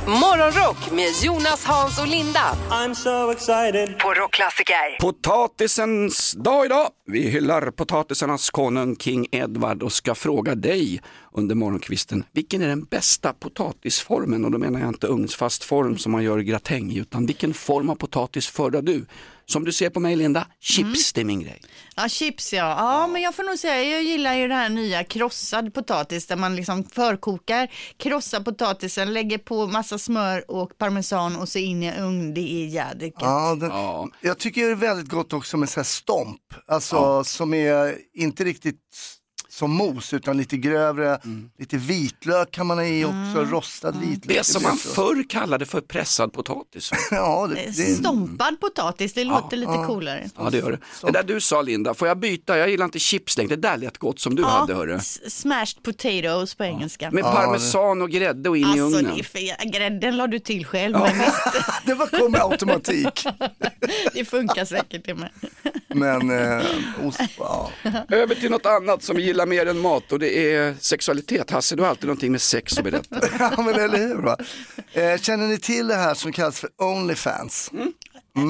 [0.07, 3.99] Morgonrock med Jonas, Hans och Linda I'm so excited.
[3.99, 4.99] på Rockklassiker.
[5.01, 6.89] Potatisens dag idag.
[7.07, 11.03] Vi hyllar potatisarnas konung King Edward och ska fråga dig
[11.35, 12.25] under morgonkvisten.
[12.33, 14.45] Vilken är den bästa potatisformen?
[14.45, 17.91] Och då menar jag inte ugnsfast form som man gör gratäng i, utan vilken form
[17.91, 19.07] av potatis föredrar du?
[19.47, 21.63] Som du ser på mig Linda, chips det är min grej.
[21.97, 22.77] Ja, chips ja.
[22.79, 26.37] Ja, men jag får nog säga, jag gillar ju det här nya krossad potatis där
[26.37, 32.01] man liksom förkokar, krossar potatisen, lägger på massa smör och parmesan och så in i
[32.01, 32.35] ugn.
[32.35, 33.17] Det är jädrigt.
[33.21, 34.09] Ja, den, Ja.
[34.21, 38.45] Jag tycker det är väldigt gott också med så här stomp, alltså som är inte
[38.45, 38.81] riktigt
[39.55, 41.19] som mos utan lite grövre,
[41.59, 44.37] lite vitlök kan man ha i också, rostad vitlök.
[44.39, 46.91] Det som man förr kallade för pressad potatis.
[47.11, 50.29] Ja, det, det, Stompad potatis, det låter lite coolare.
[50.39, 50.79] Ja det gör det.
[51.03, 52.59] Det där du sa Linda, får jag byta?
[52.59, 53.57] Jag gillar inte chips längre.
[53.57, 54.99] Det där lät gott som du Ja, hade hörru.
[55.29, 57.11] smashed potatoes på engelska.
[57.11, 59.13] Med parmesan och grädde och in i Alltså, ugnen.
[59.15, 61.43] det är för, grädden la du till själv, men visst,
[61.87, 63.27] det var kom med automatik.
[64.15, 65.31] det funkar säkert det med.
[65.89, 66.63] Men eh,
[67.07, 67.71] ost, ja.
[68.09, 71.51] Över till något annat som vi gillar mer än mat och det är sexualitet.
[71.51, 73.21] Hasse, du har alltid någonting med sex att berätta.
[73.39, 74.15] ja, men eller hur.
[74.15, 74.37] Va?
[74.93, 77.71] Eh, känner ni till det här som kallas för Onlyfans?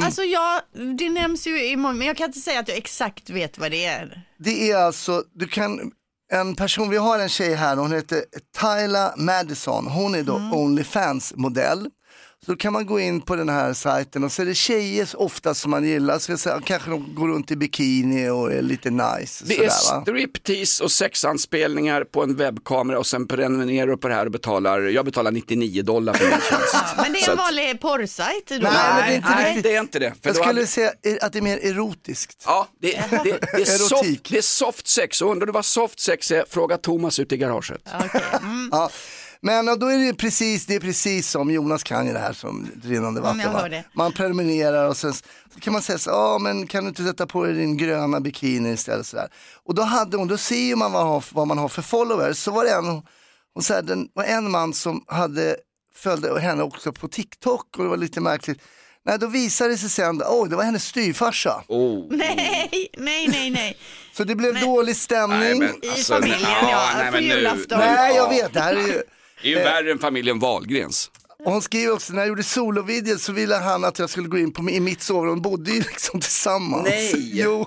[0.05, 0.61] Alltså jag,
[0.99, 3.71] det nämns ju i många, men jag kan inte säga att jag exakt vet vad
[3.71, 4.23] det är.
[4.39, 5.93] Det är alltså, du kan,
[6.33, 8.25] en person, vi har en tjej här, hon heter
[8.61, 11.91] Tyla Madison, hon är då Onlyfans-modell.
[12.47, 15.09] Så då kan man gå in på den här sajten och så är det tjejer
[15.15, 18.63] ofta som man gillar, så jag säga, kanske de går runt i bikini och är
[18.63, 19.45] lite nice.
[19.49, 20.03] Det är sådär, va?
[20.03, 24.81] striptease och sexanspelningar på en webbkamera och sen prenumererar du på det här och betalar,
[24.81, 26.77] jag betalar 99 dollar för min tjänst.
[26.97, 28.55] Men det är en vanlig porrsajt då?
[28.55, 29.63] Nej, men det är Nej, inte nej, riktigt.
[29.65, 30.13] det är inte det.
[30.23, 32.43] För Jag skulle hade- säga att det är mer erotiskt.
[32.47, 33.79] Ja, det, det, det, är Erotik.
[33.89, 37.35] soft, det är soft sex och undrar du vad soft sex är, fråga Thomas ute
[37.35, 37.81] i garaget.
[38.71, 38.91] Ja.
[39.45, 42.33] Men ja, då är det precis, det är precis som Jonas kan ju det här
[42.33, 43.53] som rinnande vatten.
[43.53, 43.69] va?
[43.95, 47.27] Man prenumererar och sen så kan man säga så ja men kan du inte sätta
[47.27, 49.29] på dig din gröna bikini istället sådär.
[49.65, 51.83] Och då hade hon, då ser ju man vad, man har- vad man har för
[51.83, 52.39] followers.
[52.39, 53.03] Så var det en,
[53.55, 55.57] hon sa, den var en man som hade,
[55.97, 58.59] följde henne också på TikTok och det var lite märkligt.
[59.07, 61.63] Nej, då visade det sig sen, oj det var hennes styvfarsa.
[61.69, 62.07] Oh.
[62.17, 63.77] Nej, nej, nej, nej.
[64.17, 65.39] Så det blev dålig stämning.
[65.41, 67.79] Nej, men, I alltså, familjen, nej, ja, nej, på men julafton.
[67.79, 68.29] Nej, jag ja.
[68.43, 69.03] vet, det här är ju...
[69.45, 71.11] Det är ju värre än familjen Wahlgrens.
[71.45, 74.39] Och hon skriver också, när jag gjorde solovideo så ville han att jag skulle gå
[74.39, 76.89] in på, i mitt sovrum, de bodde ju liksom tillsammans.
[76.89, 77.31] Nej.
[77.35, 77.67] Jo.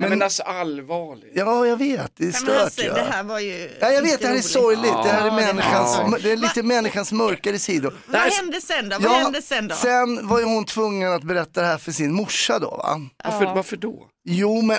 [0.00, 1.32] Men, men alltså allvarligt.
[1.34, 2.60] Ja, jag vet, det är stört.
[2.60, 2.94] alltså, ja.
[2.94, 4.92] det här var ju Ja, jag vet, det här är sorgligt.
[5.04, 6.18] Det här är, Ja, människans, Ja.
[6.22, 7.94] det är lite människans mörkare sidor.
[8.06, 8.96] Vad hände sen då?
[9.00, 9.74] Vad hände sen då?
[9.74, 13.00] sen var ju hon tvungen att berätta det här för sin morsa då va?
[13.24, 14.06] Varför, varför då?
[14.24, 14.78] Jo men,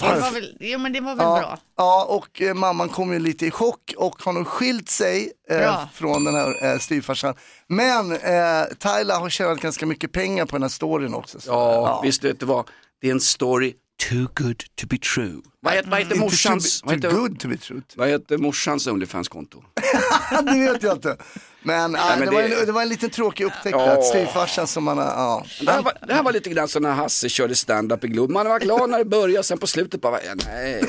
[0.00, 1.58] Det var väl, jo men det var väl ja, bra.
[1.76, 5.80] Ja, och eh, mamman kom ju lite i chock och har nog skilt sig eh,
[5.94, 7.34] från den här eh, styvfarsan.
[7.68, 11.40] Men eh, Tyla har tjänat ganska mycket pengar på den här storyn också.
[11.40, 12.66] Så, Ja, visst vet du vad?
[13.00, 15.44] Det är en story too good to be true.
[15.64, 17.82] Vad heter, vad heter morsans, vad heter, good to be true.
[17.96, 19.62] vad heter morsans Onlyfans-konto?
[20.44, 21.16] det vet jag inte.
[21.64, 23.90] Men, ah, men det, var det- en, det var en liten tråkig upptäckt Ja.
[23.92, 25.44] att styvfarsan som man har, ja.
[25.60, 28.32] Det här, var, det här var lite grann som när Hasse körde stand-up i Globen.
[28.34, 30.80] Man var glad när det började, sen på slutet bara, ja, nej,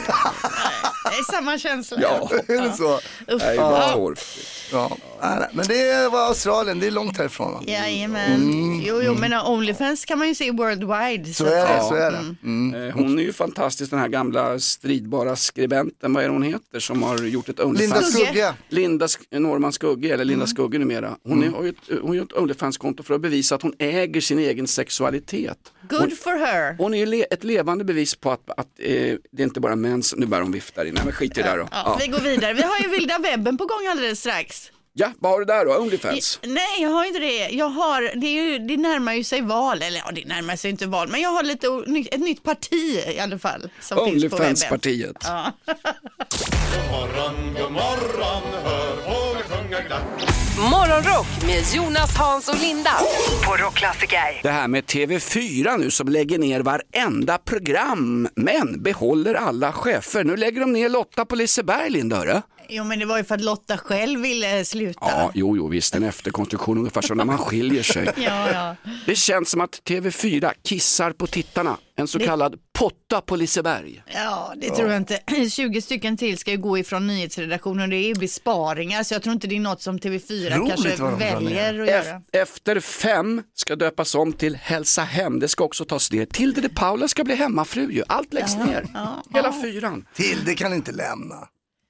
[1.12, 1.97] Det är samma känsla.
[2.01, 2.99] ja, Är det så?
[3.25, 4.15] det är ju bara torr.
[4.71, 4.97] Ja.
[5.21, 7.53] Nej, nej, Men det var Australien, det är långt härifrån.
[7.53, 7.59] Va?
[7.67, 8.81] Jajamän.
[8.86, 11.33] Jo, jo, men Onlyfans kan man ju se worldwide.
[11.33, 12.36] Så är det, så är det.
[12.43, 12.88] Mm.
[12.89, 16.80] Eh, Hon är ju fantastisk den här gamla stridbara skribenten, vad är det hon heter,
[16.80, 18.13] som har gjort ett Linda Onlyfans.
[18.13, 18.54] Skugge.
[18.69, 21.17] Linda Sk- Norman Skugge, eller Linda Skugge numera.
[21.23, 23.73] Hon är, har ju ett, hon har ju ett Onlyfans-konto för att bevisa att hon
[23.80, 25.58] äger sin egen sexualitet.
[25.89, 26.76] Hon, Good for her.
[26.78, 28.91] hon är ju le, ett levande bevis på att, att eh,
[29.32, 31.41] det är inte bara män som, nu börjar hon vifta in, Nej, men skit i
[31.41, 31.67] det där då.
[31.71, 31.97] Ja, Ja.
[32.02, 32.54] vi går vidare.
[32.54, 34.71] Vi har ju vilda webben på gång alldeles strax.
[34.93, 35.77] Ja, vad har du där då?
[35.77, 36.39] Onlyfans?
[36.43, 37.49] Nej, jag har inte det.
[37.49, 40.71] Jag har, det, är ju, det närmar ju sig val, eller ja, det närmar sig
[40.71, 41.67] inte val, men jag har lite
[42.15, 43.62] ett nytt parti i alla fall.
[43.62, 44.13] Som finns på webben.
[44.13, 45.17] Onlyfans-partiet.
[45.23, 45.51] Ja.
[45.65, 50.42] God morgon, god morgon, hör fåglar sjunga glatt.
[50.57, 52.91] Morgonrock med Jonas, Hans och Linda
[53.45, 54.39] på Rockklassiker.
[54.43, 60.23] Det här med TV4 nu som lägger ner varenda program men behåller alla chefer.
[60.23, 62.15] Nu lägger de ner Lotta på Liseberg, Linda.
[62.17, 62.41] hörru.
[62.69, 64.99] Jo, men det var ju för att Lotta själv ville sluta.
[65.01, 68.09] Ja, jo, jo, visst, en efterkonstruktion ungefär som när man skiljer sig.
[68.17, 68.75] Ja, ja.
[69.05, 71.77] Det känns som att TV4 kissar på tittarna.
[71.95, 74.03] En så kallad potta på Liseberg.
[74.13, 75.19] Ja, det tror jag inte.
[75.51, 77.89] 20 stycken till ska ju gå ifrån nyhetsredaktionen.
[77.89, 81.82] Det är besparingar, så jag tror inte det är något som TV4 Roligt kanske väljer
[81.82, 82.21] att göra.
[82.32, 85.39] Efter fem ska döpas om till Hälsa hem.
[85.39, 86.25] Det ska också tas ner.
[86.25, 88.03] Tilde de Paula ska bli hemmafru ju.
[88.08, 88.88] Allt läggs ner.
[89.34, 90.06] Hela fyran.
[90.15, 91.47] Till, det kan inte lämna.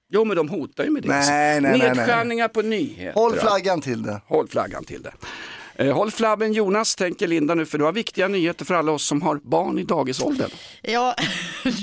[0.10, 1.10] Jo, men de hotar ju med det.
[1.10, 1.96] Nej, nej, nej, nej.
[1.96, 3.14] Nedskärningar på nyheter.
[3.14, 4.22] Håll flaggan till det.
[4.28, 5.14] Håll flaggan till det.
[5.76, 9.06] Eh, håll flabben Jonas, tänker Linda nu, för du har viktiga nyheter för alla oss
[9.06, 10.50] som har barn i dagisåldern.
[10.82, 11.16] Ja,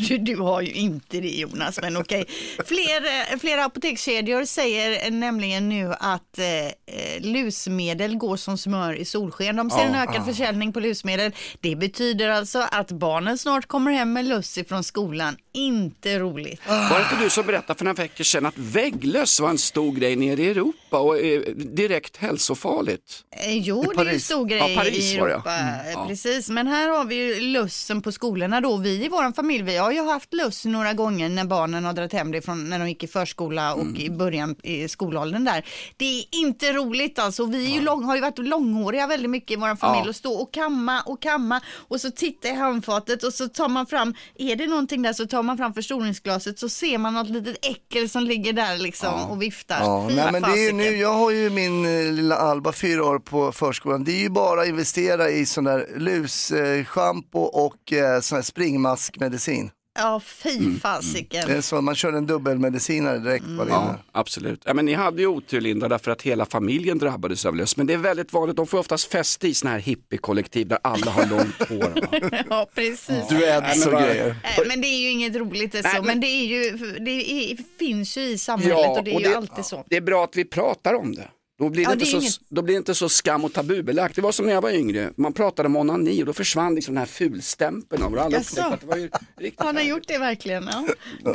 [0.09, 2.25] du, du har ju inte det Jonas, men okej.
[2.65, 6.73] Fler, eh, flera apotekskedjor säger nämligen nu att eh, eh,
[7.21, 9.57] lusmedel går som smör i solsken.
[9.57, 11.33] De ser en ökad försäljning på lusmedel.
[11.61, 15.37] Det betyder alltså att barnen snart kommer hem med luss ifrån skolan.
[15.53, 16.61] Inte roligt.
[16.69, 19.93] Var det inte du som berättade för några veckor sedan att vägglöss var en stor
[19.93, 21.17] grej nere i Europa och
[21.57, 23.25] direkt hälsofarligt?
[23.31, 24.25] Eh, Jo, det är Paris.
[24.25, 25.17] stor grej Ja, Paris i.
[25.17, 25.53] Europa.
[25.57, 26.05] Mm, ja.
[26.09, 28.77] Precis, men här har vi ju lussen på skolorna då.
[28.77, 32.13] Vi i vår familj, vi har ju haft luss några gånger när barnen har dragit
[32.13, 33.97] hem det från när de gick i förskola och Mm.
[33.97, 35.65] i början i skolåldern där.
[35.97, 37.45] Det är inte roligt alltså.
[37.45, 40.33] Vi är ju lång, har ju varit långhåriga väldigt mycket i vår familj och stå
[40.33, 44.57] och kamma och kamma och så titta i handfatet och så tar man fram, är
[44.57, 48.25] det någonting där så tar man fram förstoringsglaset så ser man något litet äckel som
[48.25, 49.81] ligger där liksom och viftar.
[49.81, 52.73] Ja, Fy nej, men det är ju nu, jag har ju min eh, lilla Alba,
[52.73, 54.05] fyra år på förskolan.
[54.05, 59.71] Det är ju bara att investera i sån där lusschampo och eh, sån här springmaskmedicin.
[60.01, 61.45] Ja, fy fasiken.
[61.47, 64.63] Det är så, man kör en dubbelmedicinare direkt bara Ja, absolut.
[64.65, 67.77] Ja, men ni hade ju otur Linda därför att hela familjen drabbades av löss.
[67.77, 71.11] Men det är väldigt vanligt, de får oftast fäste i såna här hippiekollektiv där alla
[71.11, 72.09] har långt hår.
[72.51, 73.29] Ja, precis.
[73.29, 74.37] Dreads och grejer.
[74.69, 77.11] Men det är ju inget roligt det så, Nej, men, men- det, är ju, det
[77.51, 79.85] är, finns ju i samhället och det är ju alltid så.
[79.89, 81.29] det är bra att vi pratar om det.
[81.61, 83.45] Då blir, det Ja, inte det är så, inget- då blir det inte så skam
[83.45, 84.17] och tabubelagt.
[84.17, 86.95] Det var som när jag var yngre, man pratade om onani och då försvann liksom
[86.95, 88.77] den här fulstämpeln av och alla Jaså?
[88.81, 90.69] det var ju riktigt Har ni gjort det verkligen?
[90.73, 90.87] Ja.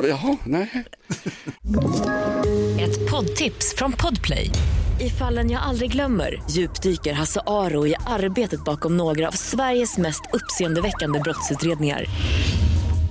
[0.08, 0.70] Jaha, nej.
[2.80, 4.50] Ett poddtips från Podplay.
[5.00, 10.22] I fallen jag aldrig glömmer djupdyker Hasse Aro i arbetet bakom några av Sveriges mest
[10.32, 12.04] uppseendeväckande brottsutredningar.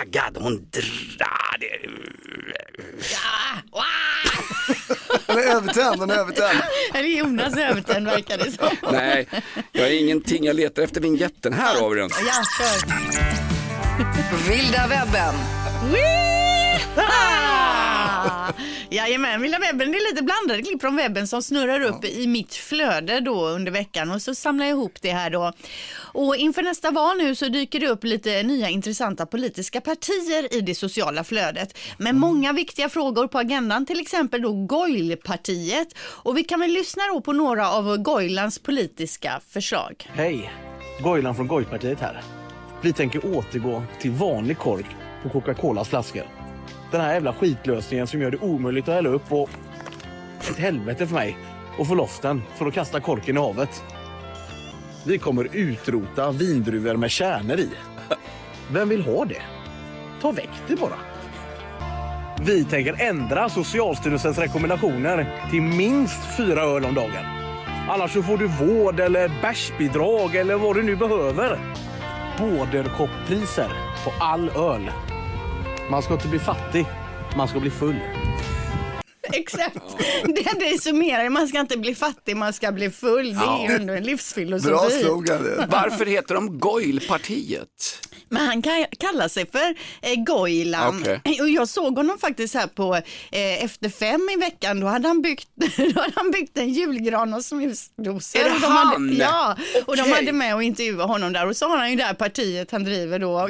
[0.00, 1.40] taggad, hon drar.
[5.26, 6.58] Den är övertänd, den är övertänd.
[6.94, 8.92] Eller Jonas övertänd verkar det som.
[8.92, 9.28] Nej,
[9.72, 10.44] jag har ingenting.
[10.44, 11.52] Jag letar efter vinjetten.
[11.52, 12.10] Här har vi den.
[12.26, 12.80] Ja, kör.
[14.48, 15.34] Vilda webben.
[16.96, 17.89] Ah!
[18.92, 22.54] Jajamän, Vilda webben det är lite blandade klipp från webben som snurrar upp i mitt
[22.54, 25.52] flöde då under veckan och så samlar jag ihop det här då.
[26.12, 30.60] Och inför nästa val nu så dyker det upp lite nya intressanta politiska partier i
[30.60, 35.88] det sociala flödet med många viktiga frågor på agendan, till exempel då Goilpartiet.
[35.98, 40.10] Och vi kan väl lyssna då på några av Goilans politiska förslag.
[40.12, 40.52] Hej!
[41.02, 42.22] Goilan från Gojpartiet här.
[42.82, 44.86] Vi tänker återgå till vanlig kork
[45.22, 46.39] på Coca-Colas flaskor.
[46.90, 49.50] Den här jävla skitlösningen som gör det omöjligt att hälla upp och
[50.50, 51.38] ett helvete för mig
[51.80, 53.84] att få loss den för att kasta korken i havet.
[55.06, 57.70] Vi kommer utrota vindruvor med kärnor i.
[58.72, 59.42] Vem vill ha det?
[60.20, 60.98] Ta väck det bara.
[62.46, 67.24] Vi tänker ändra Socialstyrelsens rekommendationer till minst fyra öl om dagen.
[67.88, 71.58] Annars så får du vård eller bärsbidrag eller vad du nu behöver.
[72.38, 73.68] Bordershoppriser
[74.04, 74.90] på all öl.
[75.90, 76.86] Man ska inte bli fattig,
[77.36, 77.96] man ska bli full.
[79.32, 79.76] Exakt,
[80.24, 83.34] det, det summerar man ska inte bli fattig, man ska bli full.
[83.34, 83.78] Det är ju Ja.
[83.78, 85.04] ändå en livsfilosofi.
[85.68, 87.68] Varför heter de Goilpartiet?
[88.28, 91.00] Men han kan kalla sig för eh, Goilan.
[91.00, 91.40] Okej.
[91.40, 94.80] Och jag såg honom faktiskt här på eh, Efter fem i veckan.
[94.80, 95.48] Då hade han byggt,
[95.94, 98.40] då hade han byggt en julgran och snusdosor.
[98.40, 98.86] Är det Och de han?
[98.86, 101.46] Hade, ja, och de hade med och intervjuade honom där.
[101.46, 103.48] Och så har han ju det här partiet han driver då.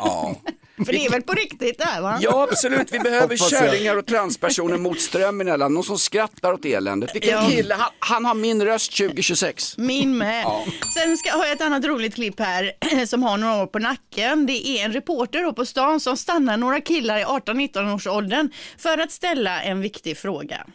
[0.00, 0.34] Ja.
[0.86, 2.18] För det är väl på riktigt där va?
[2.20, 3.60] Ja absolut, vi behöver Hoppas jag.
[3.60, 5.68] kärringar och transpersoner mot strömmen i alla.
[5.68, 7.14] Någon som skrattar åt eländet.
[7.14, 7.48] Vilken Ja.
[7.50, 9.78] kille, han, han har min röst 2026.
[9.78, 10.42] Min med.
[10.44, 10.64] Ja.
[10.94, 12.72] Sen ska, har jag ett annat roligt klipp här
[13.06, 14.46] som har några år på nacken.
[14.46, 18.50] Det är en reporter då på stan som stannar några killar i 18-19 års åldern
[18.78, 20.66] för att ställa en viktig fråga.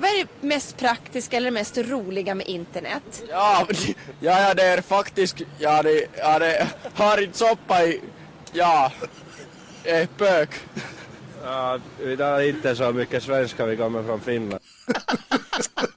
[0.00, 3.22] Vad är det mest praktiska eller mest roliga med internet?
[3.28, 3.66] Ja,
[4.20, 8.00] ja, ja, det är faktiskt, ja det, ja det har inte soppa i,
[8.52, 8.92] ja,
[9.84, 10.50] eh, pök.
[11.44, 14.62] Ja, vi talar inte så mycket svenska, vi kommer från Finland.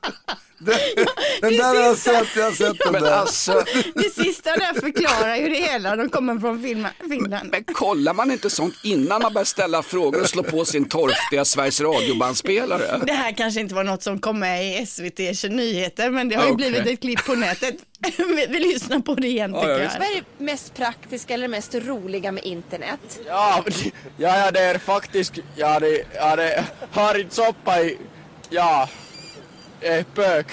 [1.42, 3.12] Den där har jag sett, jag har sett den Men där.
[3.12, 3.64] alltså,
[3.96, 5.96] Det sista där förklarar ju det hela.
[5.96, 7.50] De kommer från Finland- Finland.
[7.52, 11.46] men kollar man inte sånt innan man börjar ställa frågor och slå på sin torftiga
[11.46, 13.02] Sveriges Radio-bandspelare?
[13.06, 16.46] Det här kanske inte var något som kom med i SVT nyheter men det har
[16.46, 16.72] ju Okej.
[16.72, 17.76] blivit ett klipp på nätet.
[18.18, 19.84] vi, vi lyssnar på det igen tycker Vad jag.
[19.86, 23.20] är det mest praktiska eller mest roliga med internet?
[23.28, 23.64] Ja,
[24.18, 27.98] ja, ja, det är faktiskt, ja det, ja det har inte soppa i,
[28.50, 28.90] ja,
[29.84, 30.48] eh, pök.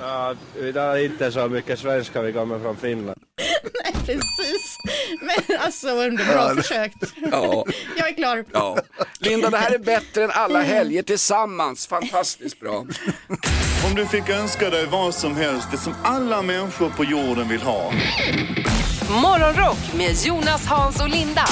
[0.00, 3.18] Ja, vi talar inte så mycket svenska, vi kommer från Finland.
[3.84, 4.76] Nej, precis.
[5.20, 6.94] Men alltså under bra Ja, det- försökt.
[7.30, 7.64] Ja.
[7.96, 8.44] Jag är klar.
[8.52, 8.78] Ja.
[9.18, 11.86] Linda, det här är bättre än alla helger tillsammans.
[11.86, 12.76] Fantastiskt bra.
[13.88, 17.62] Om du fick önska dig vad som helst, det som alla människor på jorden vill
[17.62, 17.92] ha.
[19.22, 21.46] Morgonrock med Jonas, Hans och Linda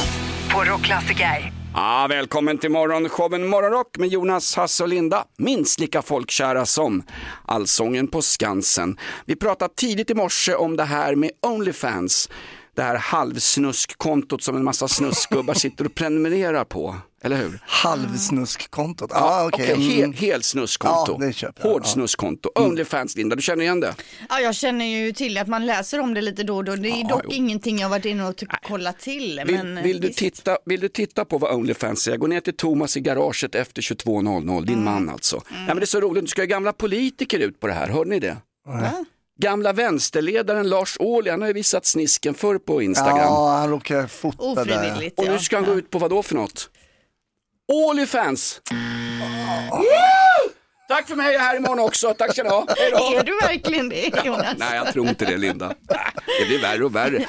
[0.51, 1.53] på Rockklassiker.
[1.75, 5.25] Ah, välkommen till morgonshowen Morgonrock med Jonas, Hasse och Linda.
[5.39, 7.03] Minst lika folkkära som
[7.47, 8.97] Allsången på Skansen.
[9.25, 12.29] Vi pratade tidigt i morse om det här med Onlyfans.
[12.75, 16.97] Det här halvsnuskkontot som en massa snusgubbar sitter och prenumererar på.
[17.23, 17.61] Eller hur?
[17.67, 19.73] Halvsnuskkontot, ah, okej.
[19.73, 20.13] okej, Mm.
[20.13, 21.17] hel, helsnuskkonto.
[21.21, 21.73] Ja, det köper jag.
[21.73, 22.51] Hårdsnuskkonto.
[22.55, 23.95] Onlyfans, Linda, du känner igen det?
[24.29, 26.77] Ja, jag känner ju till att man läser om det lite då och då.
[26.77, 27.31] Det är dock jo.
[27.33, 29.43] ingenting jag varit inne och ty- kollat till.
[29.47, 32.17] Vill, men, vill, du titta, vill du titta på vad Onlyfans är?
[32.17, 35.43] Gå ner till Thomas i garaget efter 22.00, din man alltså.
[35.51, 37.89] Nej, men det är så roligt, nu ska ju gamla politiker ut på det här,
[37.89, 38.37] hörde ni det?
[39.41, 43.19] Gamla vänsterledaren Lars Ohly, han har ju visat snisken förr på Instagram.
[43.19, 46.35] Ja, han råkar fota Ofrivilligt, Och nu ska han gå ut på vad då för
[46.35, 46.71] något?
[47.73, 48.61] Onlyfans!
[49.71, 50.30] Woo!
[50.91, 52.15] Tack för mig, jag är här imorgon också.
[52.15, 52.67] Tack ska ni ha.
[53.19, 54.55] Är du verkligen det Jonas?
[54.57, 55.75] Nej, jag tror inte det Linda.
[56.41, 57.27] Det blir värre och värre.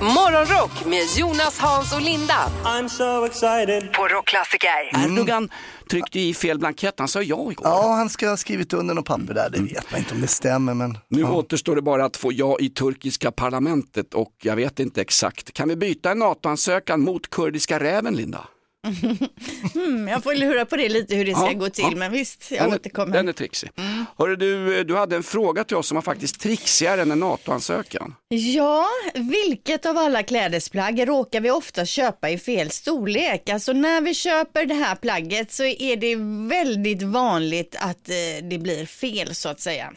[0.00, 2.34] Morgonrock med Jonas, Hans och Linda
[2.64, 3.92] I'm so excited.
[3.92, 4.68] på Rockklassiker.
[5.04, 5.50] Erdogan
[5.90, 7.66] tryckte i fel blankett, han sa ja igår.
[7.66, 10.26] Ja, han ska ha skrivit under något papper där, det vet man inte om det
[10.26, 10.98] stämmer men.
[11.08, 15.52] Nu återstår det bara att få ja i turkiska parlamentet och jag vet inte exakt.
[15.52, 18.46] Kan vi byta en NATO-ansökan mot kurdiska räven, Linda?
[19.74, 21.96] Mm, jag får lura på det lite hur det ska Ja, gå till, ja.
[21.96, 23.12] men visst, jag Den är, återkommer.
[23.16, 23.70] den är trixig.
[24.18, 28.14] Hörru, du, du hade en fråga till oss som var faktiskt trixigare än en NATO-ansökan.
[28.28, 33.48] Ja, vilket av alla klädesplagg råkar vi ofta köpa i fel storlek?
[33.48, 36.16] Alltså när vi köper det här plagget så är det
[36.48, 39.92] väldigt vanligt att eh, det blir fel så att säga.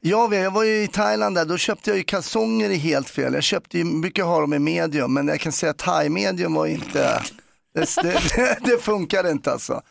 [0.00, 3.34] Vet, jag var ju i Thailand där, då köpte jag ju kalsonger i helt fel.
[3.34, 6.54] Jag köpte ju, brukar ha dem i medium, men jag kan säga att thai medium
[6.54, 7.22] var inte,
[7.76, 9.82] det, det, det, funkade inte alltså.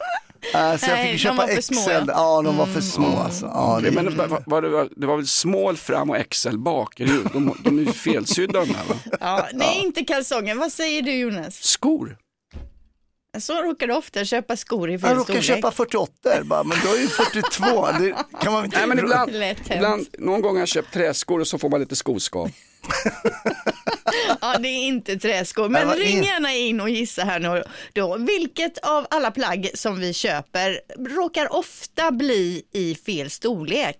[0.54, 2.04] Alltså jag Nej, fick de köpa var för små, XL, ja.
[2.08, 3.45] ja de var för små alltså.
[3.45, 7.00] Ja, det, Men var, var det, var, det var väl small fram och XL bak?
[7.00, 8.95] Ju- De, de är ju felsydda de här va?
[9.19, 10.56] Ja, nej, inte kalsonger.
[10.56, 11.56] Vad säger du Jonas?
[11.63, 12.17] Skor?
[13.39, 15.43] Så råkar du ofta köpa skor i fel jag råkar storlek.
[15.43, 19.32] köpa 48 bara, men då är ju 42, det kan man inte Nej men ibland,
[19.34, 19.71] Lätt hänt.
[19.71, 22.52] ibland, någon gång har jag köpt träskor och så får man lite skoskav.
[24.41, 25.70] Ja, det är inte träskor.
[25.70, 27.63] Men vad ring är- gärna in och gissa här nu
[27.94, 28.18] då.
[28.18, 30.80] Vilket av alla plagg som vi köper
[31.15, 33.98] råkar ofta bli i fel storlek?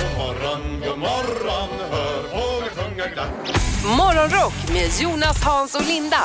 [0.00, 3.67] God morgon, god morgon, hör fåglar sjunga glatt.
[3.86, 6.16] Morgonrock med Jonas, Hans och Linda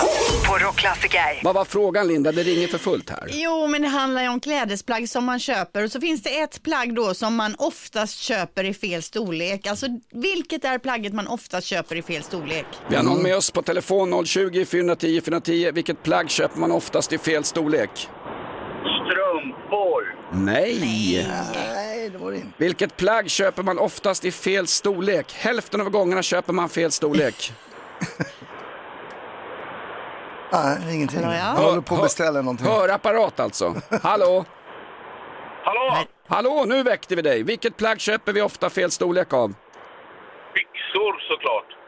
[0.47, 1.43] på Rockklassiker.
[1.43, 2.31] Vad var frågan Linda?
[2.31, 3.27] Det ringer för fullt här.
[3.31, 6.63] Jo, men det handlar ju om klädesplagg som man köper och så finns det ett
[6.63, 9.67] plagg då som man oftast köper i fel storlek.
[9.67, 12.65] Alltså vilket är plagget man oftast köper i fel storlek?
[12.89, 15.71] Vi har någon med oss på telefon 020 410 410.
[15.73, 18.07] Vilket plagg köper man oftast i fel storlek?
[19.05, 20.12] Strumpor.
[20.34, 21.28] Nej.
[21.56, 22.50] Nej, det var det inte.
[22.58, 25.34] Vilket plagg köper man oftast i fel storlek?
[25.34, 27.54] Hälften av gångerna köper man fel storlek.
[30.52, 31.24] Nej, ingenting.
[31.24, 31.54] Hallå, ja.
[31.62, 32.67] Jag håller på att beställa någonting.
[32.67, 33.76] Hörapparat alltså.
[34.04, 34.46] Hallå?
[35.63, 35.98] Hallå?
[36.28, 37.43] Hallå, nu väckte vi dig.
[37.43, 39.54] Vilket plagg köper vi ofta fel storlek av?
[40.54, 41.83] Byxor såklart.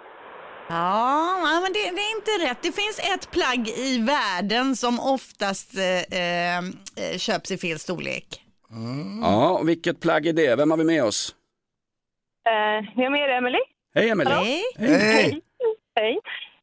[0.70, 2.58] Ja, ja, men det, det är inte rätt.
[2.62, 8.42] Det finns ett plagg i världen som oftast eh, eh, eh, köps i fel storlek.
[9.22, 10.56] Ja, och vilket plagg är det?
[10.56, 11.36] Vem har vi med oss?
[12.50, 13.60] Eh, jag är med Emily.
[13.96, 14.34] Hej Emelie.
[14.34, 14.64] Hej.
[14.78, 15.42] Hej.
[15.96, 16.20] Hej.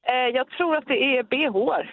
[0.08, 1.88] Eh, jag tror att det är bh.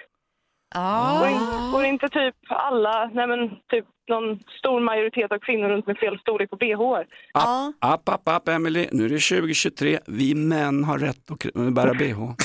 [0.75, 1.17] Ja.
[1.19, 5.87] Går, in, går inte typ alla, nej men typ någon stor majoritet av kvinnor runt
[5.87, 7.05] med fel storlek på bh?
[7.33, 7.73] Ja.
[7.79, 8.89] App, app, app, Emelie.
[8.91, 9.99] Nu är det 2023.
[10.07, 12.09] Vi män har rätt att bära bh.
[12.09, 12.35] Ja,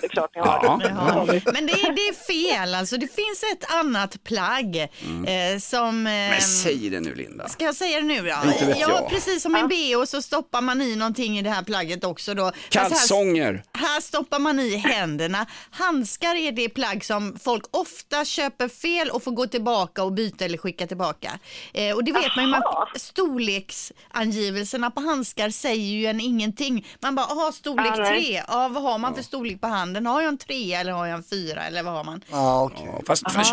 [0.00, 0.60] det är klart ni har.
[0.62, 0.80] Ja.
[0.84, 1.26] Ja.
[1.52, 2.96] Men det, är- det är fel alltså.
[2.96, 6.06] Det finns ett annat plagg eh, som...
[6.06, 7.48] Eh, Men säg det nu Linda.
[7.48, 8.48] Ska jag säga det nu då?
[8.52, 9.10] Inte vet ja, jag.
[9.10, 12.44] precis som en bh så stoppar man i någonting i det här plagget också då.
[12.44, 13.62] Fast här- Kalsonger.
[13.72, 15.46] Här stoppar man i händerna.
[15.70, 20.44] Handskar är det plagg som folk ofta köper fel och får gå tillbaka och byta
[20.44, 21.38] eller skicka tillbaka.
[21.74, 22.62] Eh, och det vet man ju, man,
[22.96, 26.86] storleksangivelserna på handskar säger ju en ingenting.
[27.02, 30.06] Man bara, aha, storlek Ah, tre, ja, vad har man för storlek på handen?
[30.06, 32.20] Har jag en trea eller har jag en fyra eller vad har man?
[32.30, 32.86] Ja, okej.
[32.86, 33.52] Ja, fast fast-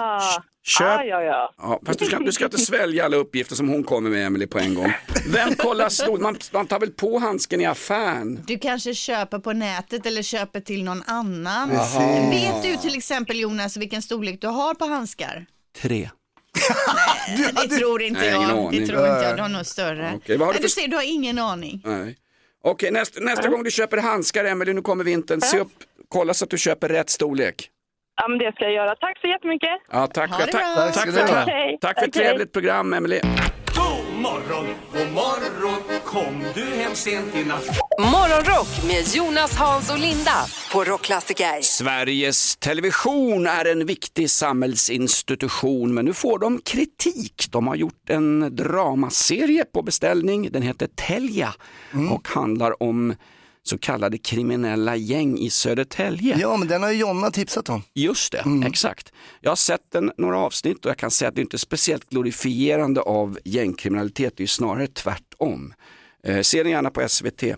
[0.00, 0.86] Ah, köp.
[1.00, 1.52] ah, ja, ja.
[1.58, 4.46] Ja, fast du ska, du ska inte svälja alla uppgifter som hon kommer med Emelie
[4.46, 4.92] på en gång.
[5.28, 6.20] Vem kollar stol?
[6.20, 8.40] Man, man tar väl på handsken i affären?
[8.46, 11.70] Du kanske köper på nätet eller köper till någon annan.
[11.72, 12.30] Jaha.
[12.30, 15.46] Vet du till exempel Jonas vilken storlek du har på handskar?
[15.82, 16.10] Tre.
[17.68, 18.58] Det tror inte Nej, ingen jag.
[18.58, 18.80] aning.
[18.80, 19.36] Det tror inte jag.
[19.36, 20.12] Du har nog större.
[20.16, 21.82] Okej, vad har du Nej, du för- ser, du har ingen aning.
[21.84, 22.16] Nej.
[22.64, 25.72] Okej, nästa, nästa gång du köper handskar Emelie, nu kommer vintern, se upp,
[26.08, 27.70] kolla så att du köper rätt storlek.
[28.16, 28.94] Ja, men det ska jag göra.
[28.96, 29.70] Tack så jättemycket.
[29.92, 30.74] Ja, tack, Ha det tack, bra.
[30.84, 31.38] tack, Tack för, ska du ha.
[31.40, 32.22] ett- Okej, tack för ett okej.
[32.26, 33.22] trevligt program Emelie.
[34.24, 37.66] Morgon, god morgon, kom du hem sent i natt?
[37.98, 41.62] Morgonrock med Jonas, Hans och Linda på Rockklassiker.
[41.62, 47.46] Sveriges Television är en viktig samhällsinstitution men nu får de kritik.
[47.50, 51.54] De har gjort en dramaserie på beställning, den heter Telja
[52.12, 53.14] och handlar om
[53.66, 56.36] så kallade kriminella gäng i Södertälje.
[56.40, 57.82] Ja, men den har ju Jonna tipsat om.
[57.94, 59.12] Just det, exakt.
[59.40, 62.10] Jag har sett den, några avsnitt och jag kan säga att det inte är speciellt
[62.10, 65.74] glorifierande av gängkriminalitet, det är snarare tvärtom.
[66.26, 67.42] Eh, se den gärna på SVT.
[67.42, 67.56] Eh,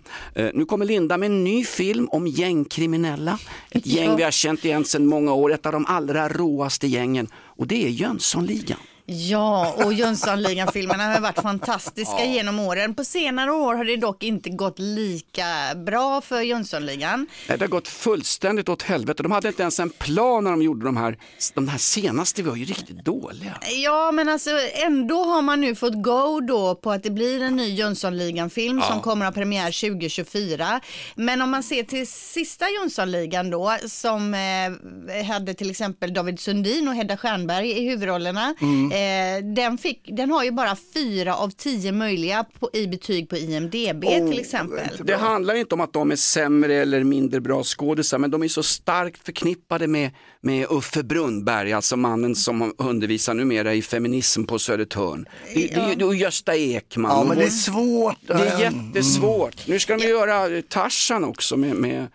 [0.53, 3.39] nu kommer Linda med en ny film om gängkriminella.
[3.71, 4.15] Ett gäng Ja.
[4.15, 7.27] vi har känt igen sedan många år, ett av de allra råaste gängen.
[7.35, 8.79] Och det är Jönssonligan.
[9.09, 12.25] Ja, och Jönssonligan-filmerna har varit fantastiska Ja.
[12.25, 12.95] genom åren.
[12.95, 15.45] På senare år har det dock inte gått lika
[15.85, 17.27] bra för Jönssonligan.
[17.47, 19.23] Nej, Det har gått fullständigt åt helvete.
[19.23, 21.17] De hade inte ens en plan när de gjorde de här,
[21.53, 23.57] de här senaste var ju riktigt dåliga.
[23.83, 24.49] Ja, men alltså
[24.85, 28.87] ändå har man nu fått go då på att det blir en ny Jönssonligan-film Ja.
[28.91, 30.81] som kommer att ha premiär 2024.
[31.15, 36.87] Men om man ser till sista Jönssonligan då, som eh, hade till exempel David Sundin
[36.87, 38.55] och Hedda Stjernberg i huvudrollerna.
[38.61, 38.96] Mm.
[38.97, 43.37] Eh, den, fick, den har ju bara fyra av tio möjliga på, i betyg på
[43.37, 44.79] IMDB Oh, till exempel.
[45.03, 48.47] Det handlar inte om att de är sämre eller mindre bra skådisar, men de är
[48.47, 54.59] så starkt förknippade med, med Uffe Brunnberg, alltså mannen som undervisar numera i feminism på
[54.59, 55.25] Södertörn.
[55.53, 57.11] Det, det, och Gösta Ekman.
[57.11, 58.17] Ja, men det är vår- svårt.
[58.27, 58.85] Det är Mm.
[58.87, 59.67] jättesvårt.
[59.67, 62.07] Nu ska de göra Tarzan också med, med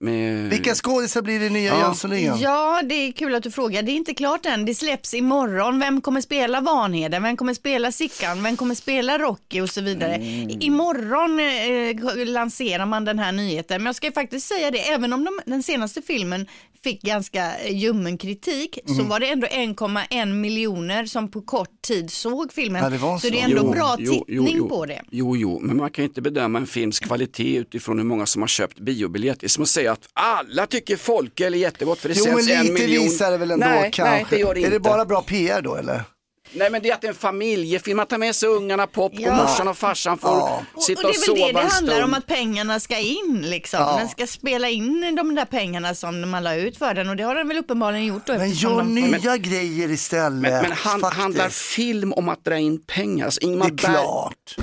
[0.00, 0.50] Med...
[0.50, 1.80] Vilka skådisar blir det nya Ja.
[1.80, 2.40] Jönssonligan?
[2.40, 3.82] Ja, det är kul att du frågar.
[3.82, 4.64] Det är inte klart än.
[4.64, 5.78] Det släpps imorgon.
[5.80, 7.22] Vem kommer spela Vanheden?
[7.22, 8.42] Vem kommer spela Sickan?
[8.42, 10.14] Vem kommer spela Rocky och så vidare.
[10.14, 10.50] Mm.
[10.60, 13.82] Imorgon eh, lanserar man den här nyheten.
[13.82, 16.46] Men jag ska faktiskt säga det, även om de, den senaste filmen
[16.84, 19.08] fick ganska eh, ljummen kritik så Mm.
[19.08, 22.82] var det ändå 1,1 miljoner som på kort tid såg filmen.
[22.84, 23.28] Ja, det så så.
[23.28, 24.68] det är ändå Jo, bra jo, tittning jo.
[24.68, 25.02] på det.
[25.10, 28.42] Jo, jo, men man kan ju inte bedöma en films kvalitet utifrån hur många som
[28.42, 29.40] har köpt biobiljett.
[29.40, 32.34] Det är som att säga att alla tycker folköl är jättegott för det Jo men
[32.36, 33.04] sänds en lite miljon.
[33.04, 34.04] visar det väl ändå nej, kanske.
[34.14, 34.70] Nej, det gör det är inte.
[34.70, 36.02] det bara bra PR då eller?
[36.52, 39.22] Nej men det är att det är en familjefilm, man tar med sig ungarna, popcorn,
[39.22, 39.36] Ja.
[39.36, 41.70] morsan och farsan får Och, och sitta det och, är väl sova det det en
[41.70, 42.04] handlar stund.
[42.04, 43.80] om att pengarna ska in liksom.
[43.80, 43.96] Ja.
[43.98, 47.22] Den ska spela in de där pengarna som man la ut för den och det
[47.22, 48.32] har den väl uppenbarligen gjort då.
[48.32, 50.32] Men gör de- nya grejer istället.
[50.42, 53.24] Men, men han, handlar film om att dra in pengar?
[53.24, 54.56] Alltså, Ingmar Det är klart.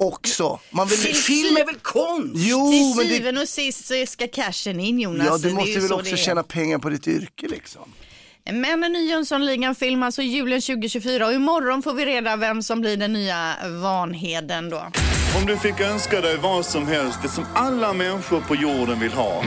[0.00, 0.60] Också.
[0.70, 0.98] Man vill...
[0.98, 2.32] Fi- Film är väl konst?
[2.34, 3.14] Jo, Till men det...
[3.14, 5.26] syvende och sist så ska cashen in Jonas.
[5.26, 7.92] Ja, du måste väl så också tjäna pengar på ditt yrke liksom.
[8.52, 12.96] Men en ny Jönssonligan-film, alltså julen 2024 och imorgon får vi reda vem som blir
[12.96, 14.86] den nya Vanheden då.
[15.40, 19.12] Om du fick önska dig vad som helst, det som alla människor på jorden vill
[19.12, 19.42] ha.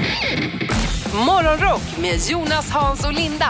[1.13, 3.49] Morgonrock med Jonas, Hans och Linda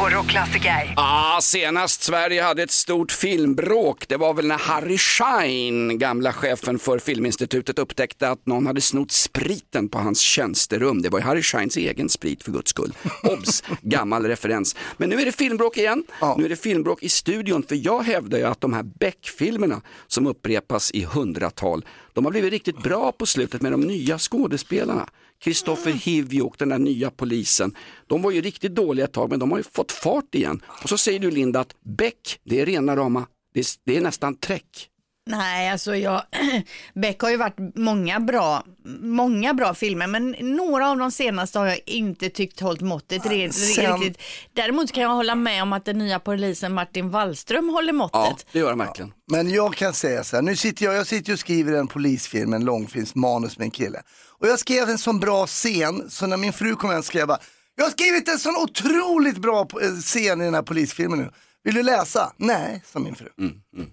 [0.00, 0.94] på Rockklassiker.
[0.96, 6.78] Ah, senast Sverige hade ett stort filmbråk, det var väl när Harry Schein, gamla chefen
[6.78, 11.02] för Filminstitutet, upptäckte att någon hade snott spriten på hans tjänsterum.
[11.02, 12.92] Det var ju Harry Scheins egen sprit för guds skull.
[13.22, 14.76] Obs, gammal referens.
[14.96, 16.04] Men nu är det filmbråk igen.
[16.38, 20.26] Nu är det filmbråk i studion, för jag hävdar ju att de här Beck-filmerna som
[20.26, 21.84] upprepas i hundratal,
[22.20, 25.08] de har blivit riktigt bra på slutet med de nya skådespelarna.
[25.38, 27.76] Kristoffer Hivju och den där nya polisen.
[28.06, 30.62] De var ju riktigt dåliga ett tag men de har ju fått fart igen.
[30.82, 34.00] Och så säger du Linda att Beck, det är rena rama, det är, det är
[34.00, 34.88] nästan träck.
[35.26, 36.22] Nej, alltså jag,
[36.94, 38.64] Beck har ju varit många bra,
[39.00, 43.50] många bra filmer, men några av de senaste har jag inte tyckt hållit måttet re-
[43.50, 44.22] sen- riktigt.
[44.52, 48.14] Däremot kan jag hålla med om att den nya polisen Martin Wallström håller måttet.
[48.14, 49.12] Ja, det gör han verkligen.
[49.32, 52.52] Men jag kan säga så här, nu sitter jag, jag sitter och skriver en polisfilm,
[52.52, 54.02] en långfilmsmanus med en kille.
[54.38, 57.28] Och jag skrev en sån bra scen, så när min fru kom hem skrev jag
[57.28, 57.38] bara,
[57.76, 61.30] jag har skrivit en sån otroligt bra eh, scen i den här polisfilmen nu.
[61.64, 62.32] Vill du läsa?
[62.36, 63.28] Nej, sa min fru.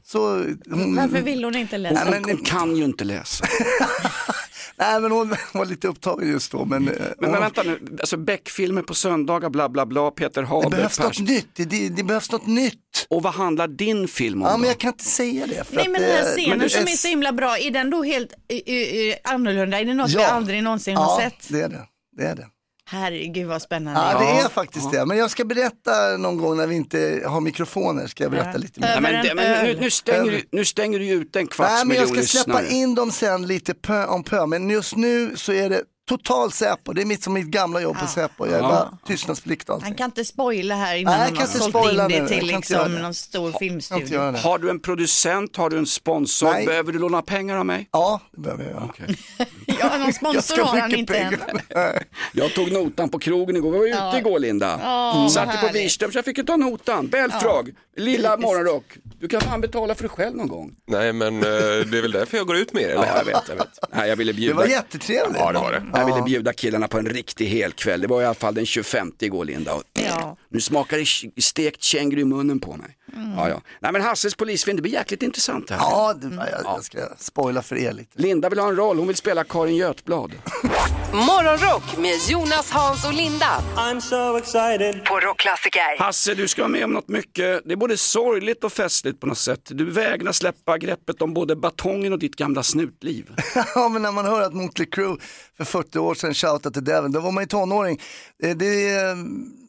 [0.03, 0.19] Så
[0.69, 2.05] hon, Varför vill hon inte läsa?
[2.05, 3.45] Hon, hon kan ju inte läsa.
[4.79, 6.65] Nej men hon var lite upptagen just då.
[6.65, 10.41] Men, eh, Men, hon- men vänta nu, alltså Beck-filmer på söndagar, bla bla bla, Peter
[10.41, 13.07] det Haber, behövs något nytt, det, det, det behövs något nytt.
[13.09, 14.57] Och vad handlar din film om Ja då?
[14.57, 15.63] men jag kan inte säga det.
[15.67, 17.71] För Nej att, men den här eh, scenen det som är så himla bra, är
[17.71, 19.79] den då helt uh, uh, annorlunda?
[19.79, 21.49] Är det något vi aldrig någonsin har ja, sett?
[21.49, 21.87] det är det.
[22.17, 22.47] det, är det.
[22.89, 24.01] Herregud vad spännande.
[24.01, 25.05] Ja, det är faktiskt det.
[25.05, 28.79] Men jag ska berätta någon gång när vi inte har mikrofoner, ska jag berätta lite
[28.79, 28.87] mer.
[28.87, 31.71] Nej, men, det, men nu, nu, stänger du, nu stänger du ju ut en kvarts
[31.71, 32.79] Nej, men jag miljon ska släppa lyssnare.
[32.79, 34.45] in dem sen lite pö om pö.
[34.45, 36.93] Men just nu så är det total Säpo.
[36.93, 38.45] Det är mitt som mitt gamla jobb på Säpo.
[38.45, 38.67] Jag är Ja.
[38.69, 39.83] bara tystnadsplikt och allt.
[39.83, 42.07] Han kan inte spoila här innan Nej, kan har inte sålt in nu.
[42.07, 43.01] det Jag till liksom det.
[43.01, 44.19] någon stor filmstudio.
[44.19, 46.65] Har du en producent, har du en sponsor, Nej.
[46.65, 47.89] behöver du låna pengar av mig?
[47.91, 48.89] Ja, det behöver jag göra.
[49.79, 51.35] Ja, någon sponsor har han inte än.
[52.33, 54.17] Jag tog notan på krogen igår, vi var ute Ja.
[54.17, 54.79] igår Linda.
[54.83, 55.67] Ja, vad Satt på.
[55.73, 57.07] Wirström så jag fick ju ta notan.
[57.07, 58.83] Belfrag, lilla morgonrock.
[59.19, 60.71] Du kan fan betala för dig själv någon gång.
[60.87, 63.05] Nej, men eh, det är väl därför jag går ut med er, eller?
[63.05, 63.67] Ja, jag vet, jag vet.
[63.95, 64.53] Nej, jag ville bjuda...
[64.53, 65.39] Det var jättetrevligt.
[65.39, 65.83] Ja, det var det.
[65.99, 68.01] Jag ville bjuda killarna på en riktig helkväll.
[68.01, 69.71] Det var i alla fall den 25 igår Linda.
[69.93, 70.37] Ja.
[70.49, 70.97] Nu smakar
[71.35, 72.97] det stekt känguru i munnen på mig.
[73.13, 73.31] Mm.
[73.31, 73.61] Ja, ja.
[73.79, 75.77] Nej men Hasses polisfilm, det blir jäkligt intressant här.
[75.77, 78.21] Ja, det, jag, jag ska spoila för er lite.
[78.21, 80.31] Linda vill ha en roll, hon vill spela Karin Götblad.
[81.13, 85.05] Morgonrock med Jonas, Hans och Linda I'm so excited.
[85.05, 85.99] på Rockklassiker.
[85.99, 89.27] Hasse, du ska vara med om något mycket, det är både sorgligt och festligt på
[89.27, 89.61] något sätt.
[89.65, 93.31] Du vägrar släppa greppet om både batongen och ditt gamla snutliv.
[93.75, 95.17] Ja, men när man hör att Motley Crue
[95.57, 98.01] för 40 år sedan shoutade till Devil, då var man ju tonåring.
[98.39, 99.15] Det, det, eh,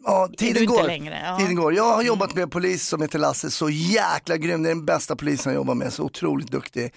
[0.08, 0.86] ja, tiden går.
[0.86, 1.38] längre, ja.
[1.38, 1.74] tiden går.
[1.74, 4.62] Jag har jobbat med en polis som heter Lasse, så jäkla grym.
[4.62, 6.94] Det är den bästa polisen jag jobbar med, så otroligt duktig.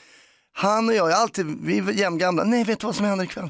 [0.53, 2.43] Han och jag, är alltid, vi är jämngamla.
[2.43, 3.49] Nej, vet du vad som händer ikväll?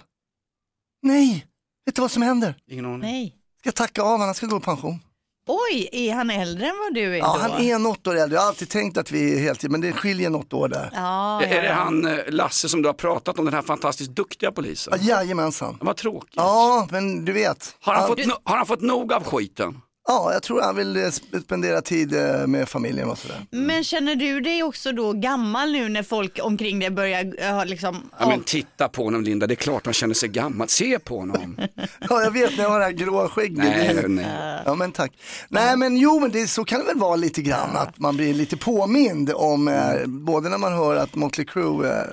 [1.02, 1.46] Nej,
[1.86, 2.56] vet du vad som händer?
[2.68, 3.00] Ingen aning.
[3.00, 3.36] Nej.
[3.60, 5.00] Ska tacka av honom, han ska gå i pension.
[5.48, 7.40] Oj, är han äldre än vad du är Ja, då?
[7.40, 8.36] han är något år äldre.
[8.36, 10.90] Jag har alltid tänkt att vi är heltid, men det skiljer något år där.
[10.94, 11.74] Ja, Är ja, det ja.
[11.74, 14.94] han eh, Lasse som du har pratat om, den här fantastiskt duktiga polisen?
[15.02, 15.78] Ja, jajamensan.
[15.82, 16.34] Vad tråkigt.
[16.36, 17.76] Ja, men du vet.
[17.82, 19.82] Har han, Ja, fått, no- har han fått nog av skiten?
[20.12, 23.46] Ja, jag tror han vill eh, sp- spendera tid eh, med familjen och sådär.
[23.52, 28.10] Men känner du dig också då gammal nu när folk omkring dig börjar uh, liksom...
[28.20, 30.68] Ja, men titta på honom Linda, det är klart han känner sig gammal.
[30.70, 31.58] Se på honom.
[32.10, 33.58] Ja, jag vet när jag har det här gråa skägget.
[33.58, 34.62] Nej, nej.
[34.66, 35.12] Ja, men tack.
[35.50, 38.34] Nej, men jo, men det, så kan det väl vara lite grann, att man blir
[38.34, 42.04] lite påmind om, eh, både när man hör att Motley Crue, eh,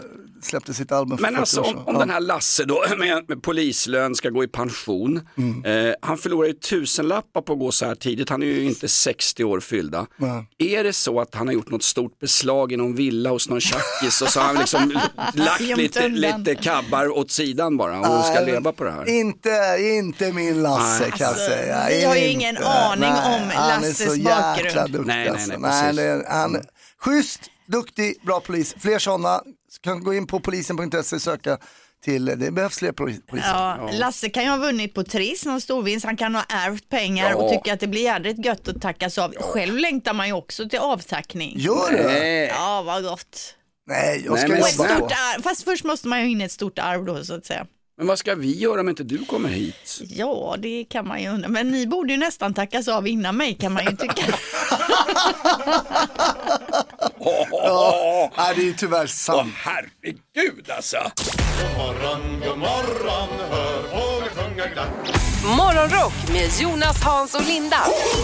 [0.43, 1.83] släppte sitt album för Men 40 alltså år om, sedan.
[1.87, 2.01] om Ja.
[2.01, 5.21] den här Lasse då med, med polislön ska gå i pension.
[5.39, 5.89] Mm.
[5.89, 8.29] Eh, han förlorar ju tusenlappar på att gå så här tidigt.
[8.29, 10.07] Han är ju inte 60 år fyllda.
[10.17, 10.47] Nej.
[10.79, 13.61] Är det så att han har gjort något stort beslag i någon villa hos någon
[13.61, 15.01] tjackis och så har han liksom
[15.35, 19.09] lagt lite, lite kabbar åt sidan bara och ska Nej, leva på det här?
[19.09, 21.11] Inte, inte min Lasse Nej.
[21.11, 21.87] kan jag Alltså, säga.
[21.89, 22.33] vi har ju Inte.
[22.33, 24.67] ingen aning om han Lasses är så bakgrund.
[24.67, 25.51] jäkla duktig Nej, nej, alltså.
[25.51, 25.97] nej, nej, precis.
[25.97, 26.63] det är, han,
[27.01, 28.75] Schysst, duktig, bra polis.
[28.81, 29.41] Fler sådana.
[29.81, 31.59] Kan gå in på polisen.se och söka
[32.05, 33.49] till, det behövs fler poli- poliser.
[33.49, 36.07] Ja, Lasse kan ju ha vunnit på Triss, någon storvinst.
[36.07, 37.37] Han kan ha ärvt pengar Ja.
[37.37, 39.35] och tycka att det blir jädrigt gött att tackas av.
[39.41, 41.55] Själv längtar man ju också till avtackning.
[41.59, 42.03] Gör du?
[42.03, 42.53] Nej.
[42.57, 43.55] Ja, vad gott.
[43.87, 46.53] Nej, jag ska Nej, Och ett stort arv, fast först måste man ju in ett
[46.53, 47.67] stort arv då så att säga.
[47.99, 50.01] Men vad ska vi göra om inte du kommer hit?
[50.09, 51.49] Ja, det kan man ju undra.
[51.49, 54.23] Men ni borde ju nästan tackas av innan mig kan man ju tycka.
[57.21, 59.55] Ja, nej, det är ju tyvärr sant.
[59.57, 60.97] herregud alltså.
[60.97, 65.18] God morgon, god morgon, hör fåglar sjunga glatt.
[65.45, 67.77] Morgonrock med Jonas, Hans och Linda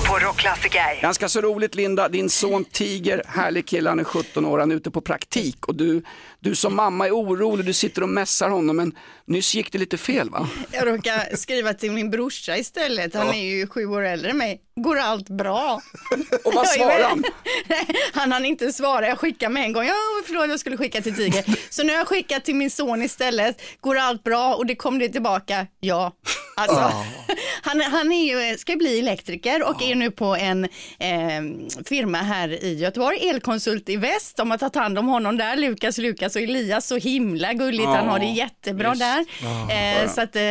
[0.09, 1.01] på Rockklassiker.
[1.03, 4.75] Ganska så roligt Linda, din son Tiger, härlig kille, han är 17 år, han är
[4.77, 6.03] ute på praktik och du,
[6.41, 8.93] du som mamma är orolig, du sitter och mässar honom men
[9.27, 10.49] nyss gick det lite fel va?
[10.71, 13.15] Jag råkar skriva till min brorsa istället.
[13.15, 13.35] Han Ja.
[13.35, 14.61] är ju sju år äldre än mig.
[14.77, 15.81] Går allt bra?
[16.45, 17.25] Och vad väl- han?
[17.67, 19.07] Nej, han hann inte svara.
[19.09, 19.85] Jag skickade med en gång.
[19.85, 19.95] Ja,
[20.27, 21.45] förlåt, jag skulle skicka till Tiger.
[21.71, 23.61] Så nu har jag skickat till min son istället.
[23.81, 24.55] Går allt bra?
[24.55, 25.67] Och det kom det tillbaka.
[25.81, 26.13] Ja.
[26.57, 27.04] Alltså, Ah.
[27.63, 30.71] han, han är ju, ska bli elektriker och är nu på en eh,
[31.87, 34.37] firma här i Göteborg, Elkonsult i Väst.
[34.37, 36.87] De har tagit hand om honom där, Lukas, Lukas och Elias.
[36.87, 37.85] Så himla gulligt.
[37.87, 39.01] Han har det Ja, jättebra visst.
[39.01, 39.25] där.
[39.43, 40.43] Ja, Eh, så att, eh,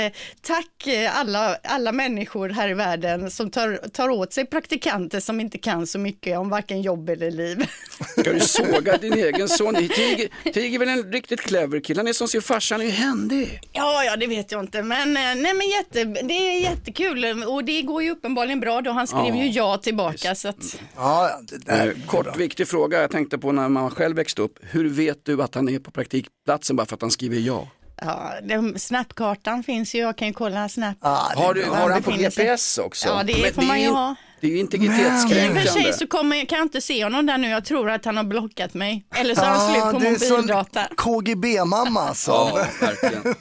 [0.41, 5.39] tack eh, alla, alla människor här i världen som tar, tar åt sig praktikanter som
[5.39, 7.65] inte kan så mycket om varken jobb eller liv.
[8.19, 9.75] Ska du såga din egen son?
[9.75, 12.85] Tiger, Tiger är väl en riktigt clever kille, han är som sin farsa, han är
[12.85, 13.59] ju händig.
[13.71, 17.63] Ja, ja, det vet jag inte, men, eh, nej, men jätte, det är jättekul och
[17.63, 18.91] det går ju uppenbarligen bra då.
[18.91, 20.35] Han skrev Ja, ju ja tillbaka.
[20.35, 21.87] Så att, Ja, det där.
[21.87, 24.59] Eh, kort viktig fråga jag tänkte på när man själv växte upp.
[24.61, 27.67] Hur vet du att han är på praktikplatsen bara för att han skriver ja?
[28.01, 30.97] ja, den, snapkartan finns ju, jag kan ju kolla snap.
[31.01, 32.11] Har, du, har han på.
[32.11, 33.07] GPS också?
[33.07, 34.15] Ja, det Men får man ju är ha.
[34.43, 35.67] Det är ju I och för integritetskränkande.
[35.67, 38.23] sig så kommer, kan jag inte se honom där nu, jag tror att han har
[38.23, 39.05] blockat mig.
[39.15, 40.87] Eller så har han slut på det är sån mobildata.
[40.97, 42.31] KGB-mamma alltså.
[42.31, 43.35] Ja, verkligen.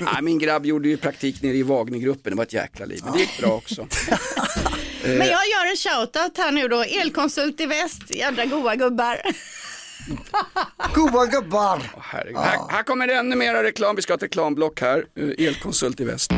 [0.00, 3.00] Nej, min grabb gjorde ju praktik nere i Wagnergruppen, det var ett jäkla liv.
[3.04, 3.86] Men det gick bra också.
[5.04, 9.20] Men jag gör en shoutout här nu då, Elkonsult i Väst, jädra goa gubbar.
[10.94, 11.82] Goa gubbar.
[12.00, 12.38] Herregud.
[12.38, 15.04] Här, här kommer det ännu mera reklam, vi ska ha ett reklamblock här.
[15.38, 16.30] Eh, Elkonsult i väst.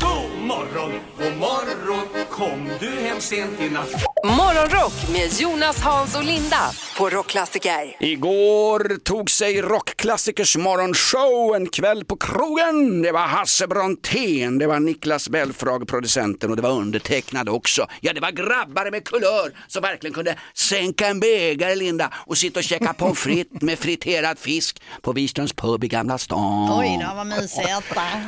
[0.00, 2.06] God morgon, god morgon,
[2.40, 4.04] kom du hem sent i natt?
[4.24, 7.96] Morgonrock med Jonas, Hans och Linda på Rockklassiker.
[8.00, 13.02] Igår tog sig rockklassikers morgonshow en kväll på krogen.
[13.02, 17.86] Det var Hasse Brontén, det var Niklas Belfrage, producenten och det var undertecknad också.
[18.00, 22.60] Ja, det var grabbar med kulör som verkligen kunde sänka en bägare, Linda, och sitta
[22.60, 26.80] och käka pommes frites med friterad fisk på Wiströms pub i Gamla stan.
[26.80, 27.68] Oj då, vad mysigt.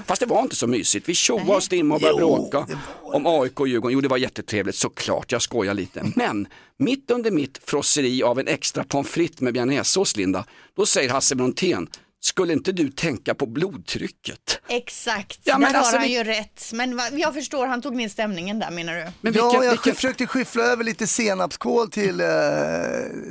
[0.07, 1.09] Fast det var inte så mysigt.
[1.09, 2.67] Vi tjoade och stimmade och började bråka
[3.03, 4.02] om AIK och Djurgården.
[4.03, 5.33] Det var jättetrevligt såklart.
[5.33, 6.13] Jag skojar lite.
[6.17, 6.47] Men
[6.77, 10.45] mitt under mitt frosseri av en extra pommes frites med bearnaisesås, Linda,
[10.77, 11.89] då säger Hasse Brontén,
[12.25, 14.61] skulle inte du tänka på blodtrycket?
[14.69, 16.71] Exakt, Ja, där men har alltså, han vi- ju rätt.
[16.73, 19.01] Men va, jag förstår, han tog ner stämningen där menar du?
[19.21, 22.27] Men ja, vilken- jag vilken- försökte skyffla över lite senapskål till, eh,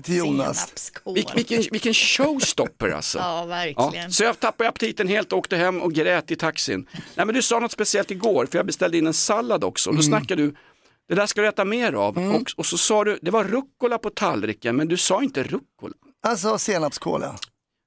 [0.04, 0.58] till Jonas.
[0.58, 1.18] Senapskål.
[1.18, 3.18] Vil- vilken, vilken showstopper alltså.
[3.18, 4.12] Ja, verkligen.
[4.12, 6.88] så jag tappade aptiten helt och åkte hem och grät i taxin.
[7.16, 9.90] Nej men du sa något speciellt igår, för jag beställde in en sallad också.
[9.90, 10.56] Och då snackade du,
[11.10, 12.18] det där ska du äta mer av.
[12.36, 15.94] Och, och så sa du, det var rucola på tallriken, men du sa inte rucola.
[16.24, 17.36] Alltså senapskål ja.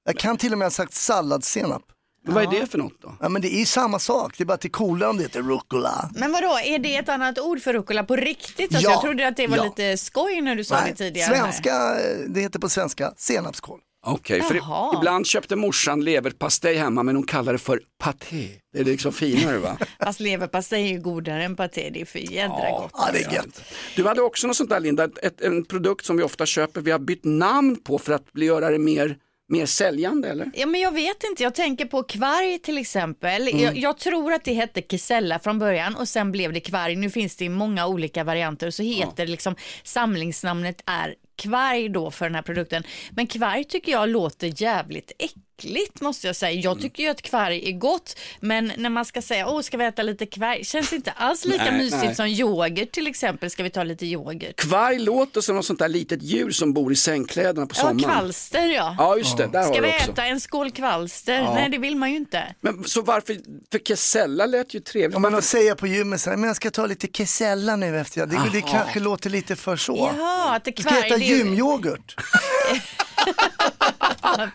[0.04, 1.82] Jag kan till och med ha sagt salladssenap.
[2.26, 3.16] Men vad är det för något då?
[3.20, 5.16] Ja men det är ju samma sak, det är bara att det är coolare om
[5.16, 6.10] det heter rucola.
[6.14, 8.74] Men vadå, är det ett annat ord för rucola på riktigt?
[8.74, 9.64] Alltså, Ja, jag trodde att det var ja.
[9.64, 11.34] lite skoj när du sa det tidigare.
[11.34, 11.42] här.
[11.42, 13.80] svenska, eh, det heter på svenska senapskål.
[14.06, 14.96] Okej, för Jaha.
[14.98, 18.48] ibland köpte morsan leverpastej hemma men hon kallade det för paté.
[18.72, 19.78] Det är liksom finare va?
[20.04, 22.90] Fast leverpastej är ju godare än paté, det är för jädra gott.
[22.94, 23.62] Ja det är gött.
[23.96, 26.80] Du hade också något sånt där Linda, ett, ett, en produkt som vi ofta köper,
[26.80, 29.16] vi har bytt namn på för att bli, göra det mer,
[29.48, 30.50] mer säljande eller?
[30.54, 33.48] Ja, men jag vet inte, jag tänker på kvarg till exempel.
[33.48, 33.62] Mm.
[33.62, 36.96] Jag, jag tror att det hette Kisella från början och sen blev det kvarg.
[36.96, 41.88] Nu finns det i många olika varianter och så heter det liksom samlingsnamnet är kvarg
[41.88, 42.82] då för den här produkten.
[43.10, 45.43] Men kvarg tycker jag låter jävligt äckligt.
[45.58, 46.60] Äckligt måste jag säga.
[46.60, 49.84] Jag tycker ju att kvarg är gott, men när man ska säga, åh ska vi
[49.84, 52.14] äta lite kvarg, känns inte alls lika Nej, mysigt nej.
[52.14, 53.50] som yoghurt till exempel.
[53.50, 54.56] Ska vi ta lite yoghurt?
[54.56, 57.98] Kvarg låter som något sånt där litet djur som bor i sängkläderna på Ja, sommaren.
[57.98, 58.94] kvalster ja.
[58.98, 60.10] Ja, just det, där Ska vi också.
[60.10, 61.34] äta en skål kvalster?
[61.40, 61.54] Ja.
[61.54, 62.54] Nej, det vill man ju inte.
[62.60, 63.36] Men så varför,
[63.72, 65.16] för kesella lät ju trevligt.
[65.16, 68.26] Om man säger på gymmet så här, men jag ska ta lite kesella nu efter,
[68.26, 68.72] det, det Aha.
[68.78, 70.12] kanske låter lite för så.
[70.16, 71.06] Jaha, att det Du ska kvarg...
[71.06, 72.16] äta det gymyoghurt.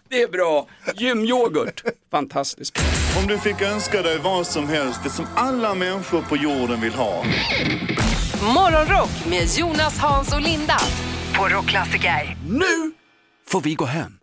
[0.10, 0.68] Det är bra.
[0.96, 1.84] Gymyoghurt.
[2.12, 2.80] Fantastiskt.
[3.22, 6.94] Om du fick önska dig vad som helst, det som alla människor på jorden vill
[6.94, 7.24] ha.
[8.56, 10.78] Morgonrock med Jonas, Hans och Linda
[11.36, 12.38] på Rockklassiker.
[12.50, 12.92] Nu
[13.48, 14.19] får vi gå hem.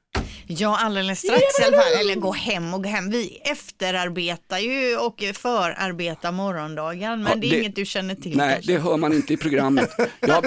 [0.49, 1.93] Ja, alldeles strax i alla fall.
[2.01, 3.11] Eller gå hem och gå hem.
[3.11, 8.37] Vi efterarbetar ju och förarbetar morgondagen, men Ja, det är det- inget du känner till
[8.37, 8.73] Nej, kanske.
[8.73, 9.91] det hör man inte i programmet.
[10.21, 10.47] Jag har,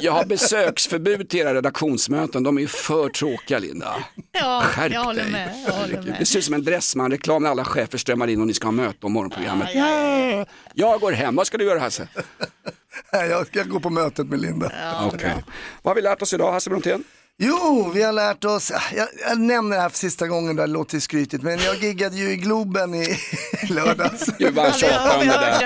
[0.00, 2.42] jag har besöksförbud till era redaktionsmöten.
[2.42, 4.04] De är ju för tråkiga, Linda.
[4.32, 5.32] Ja, Skärp jag håller dig.
[5.32, 5.64] med.
[5.66, 6.16] Jag håller med.
[6.18, 8.72] Det ser ut som en Dressman-reklam när alla chefer strömmar in och ni ska ha
[8.72, 9.68] möte om morgonprogrammet.
[9.74, 11.36] Ja, Jag går hem.
[11.36, 12.08] Vad ska du göra Hasse?
[13.12, 14.72] Jag ska gå på mötet med Linda.
[15.12, 15.34] Okej.
[15.82, 17.04] Vad har vi lärt oss idag Hasse Brontén?
[17.38, 21.00] Jo, vi har lärt oss, jag, jag nämner det här för sista gången, det låter
[21.00, 23.18] skrytigt, men jag giggade ju i Globen i
[23.70, 24.26] lördags.
[24.38, 25.62] Gud vad han tjatar om det där.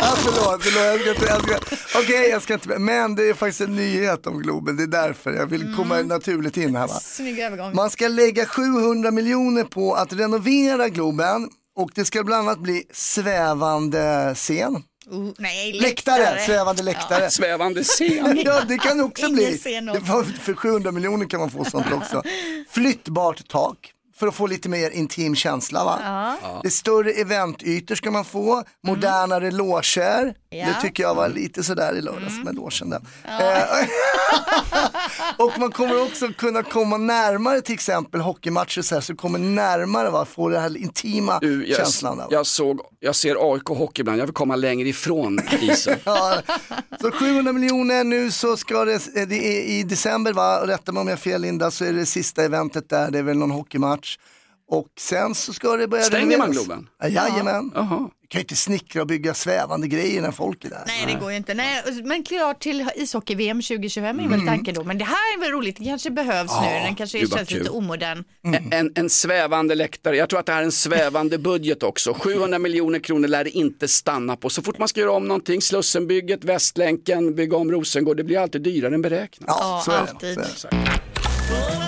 [0.00, 3.34] Ja, förlåt, förlåt, jag ska inte, jag ska, okej jag ska inte, men det är
[3.34, 6.94] faktiskt en nyhet om Globen, det är därför jag vill komma naturligt in här va.
[6.94, 7.74] Snygg övergång.
[7.74, 12.84] Man ska lägga 700 miljoner på att renovera Globen och det ska bland annat bli
[12.92, 14.82] svävande scen.
[15.10, 17.30] Oh, nej, Läktare, svävande läktare.
[17.30, 18.38] Svävande scen.
[18.44, 19.60] Ja, det kan också bli.
[20.00, 22.22] var- För 700 miljoner kan man få sånt också.
[22.70, 25.84] Flyttbart tak för att få lite mer intim känsla.
[25.84, 25.98] Va?
[26.42, 26.60] Ja.
[26.62, 30.34] Det större eventytor ska man få, modernare loger.
[30.50, 30.66] Ja.
[30.66, 33.00] Det tycker jag var lite sådär i lördags med logen där.
[33.24, 33.88] Eh,
[35.38, 40.10] och man kommer också kunna komma närmare till exempel hockeymatcher så, här, så kommer närmare,
[40.10, 40.24] va?
[40.24, 42.16] få den här intima Du, jag, känslan.
[42.16, 42.28] Där, va?
[42.30, 45.98] jag, såg, jag ser AIK hockey ibland, jag vill komma längre ifrån isen.
[46.04, 46.42] Ja,
[47.00, 51.08] så 700 miljoner nu så ska det, det är i december va, rätta mig om
[51.08, 54.18] jag har fel Linda, så är det sista eventet där, det är väl någon hockeymatch.
[54.70, 56.66] Och sen så ska det börja Stänger man renoveras.
[56.66, 56.88] Globen?
[57.02, 57.72] Ja, jajamän.
[57.74, 58.10] Jaha.
[58.22, 60.82] Du kan ju inte snickra och bygga svävande grejer när folk är där.
[60.86, 61.54] Nej, det går ju inte.
[61.54, 64.38] Nej, men klart till ishockey-VM 2025 är Mm.
[64.38, 64.84] väl tanken då.
[64.84, 66.66] Men det här är väl roligt, det kanske behövs nu.
[66.66, 67.58] Den kanske känns kul.
[67.58, 68.24] lite omodern.
[68.42, 72.14] En, en, en svävande läktare, jag tror att det här är en svävande budget också.
[72.14, 74.50] 700 miljoner kronor lär det inte stanna på.
[74.50, 78.62] Så fort man ska göra om någonting, Slussenbygget, Västlänken, bygga om Rosengård, det blir alltid
[78.62, 79.46] dyrare än beräknat.
[79.60, 80.00] Ja, så är det.
[80.10, 80.38] alltid.
[80.56, 81.87] Så är det.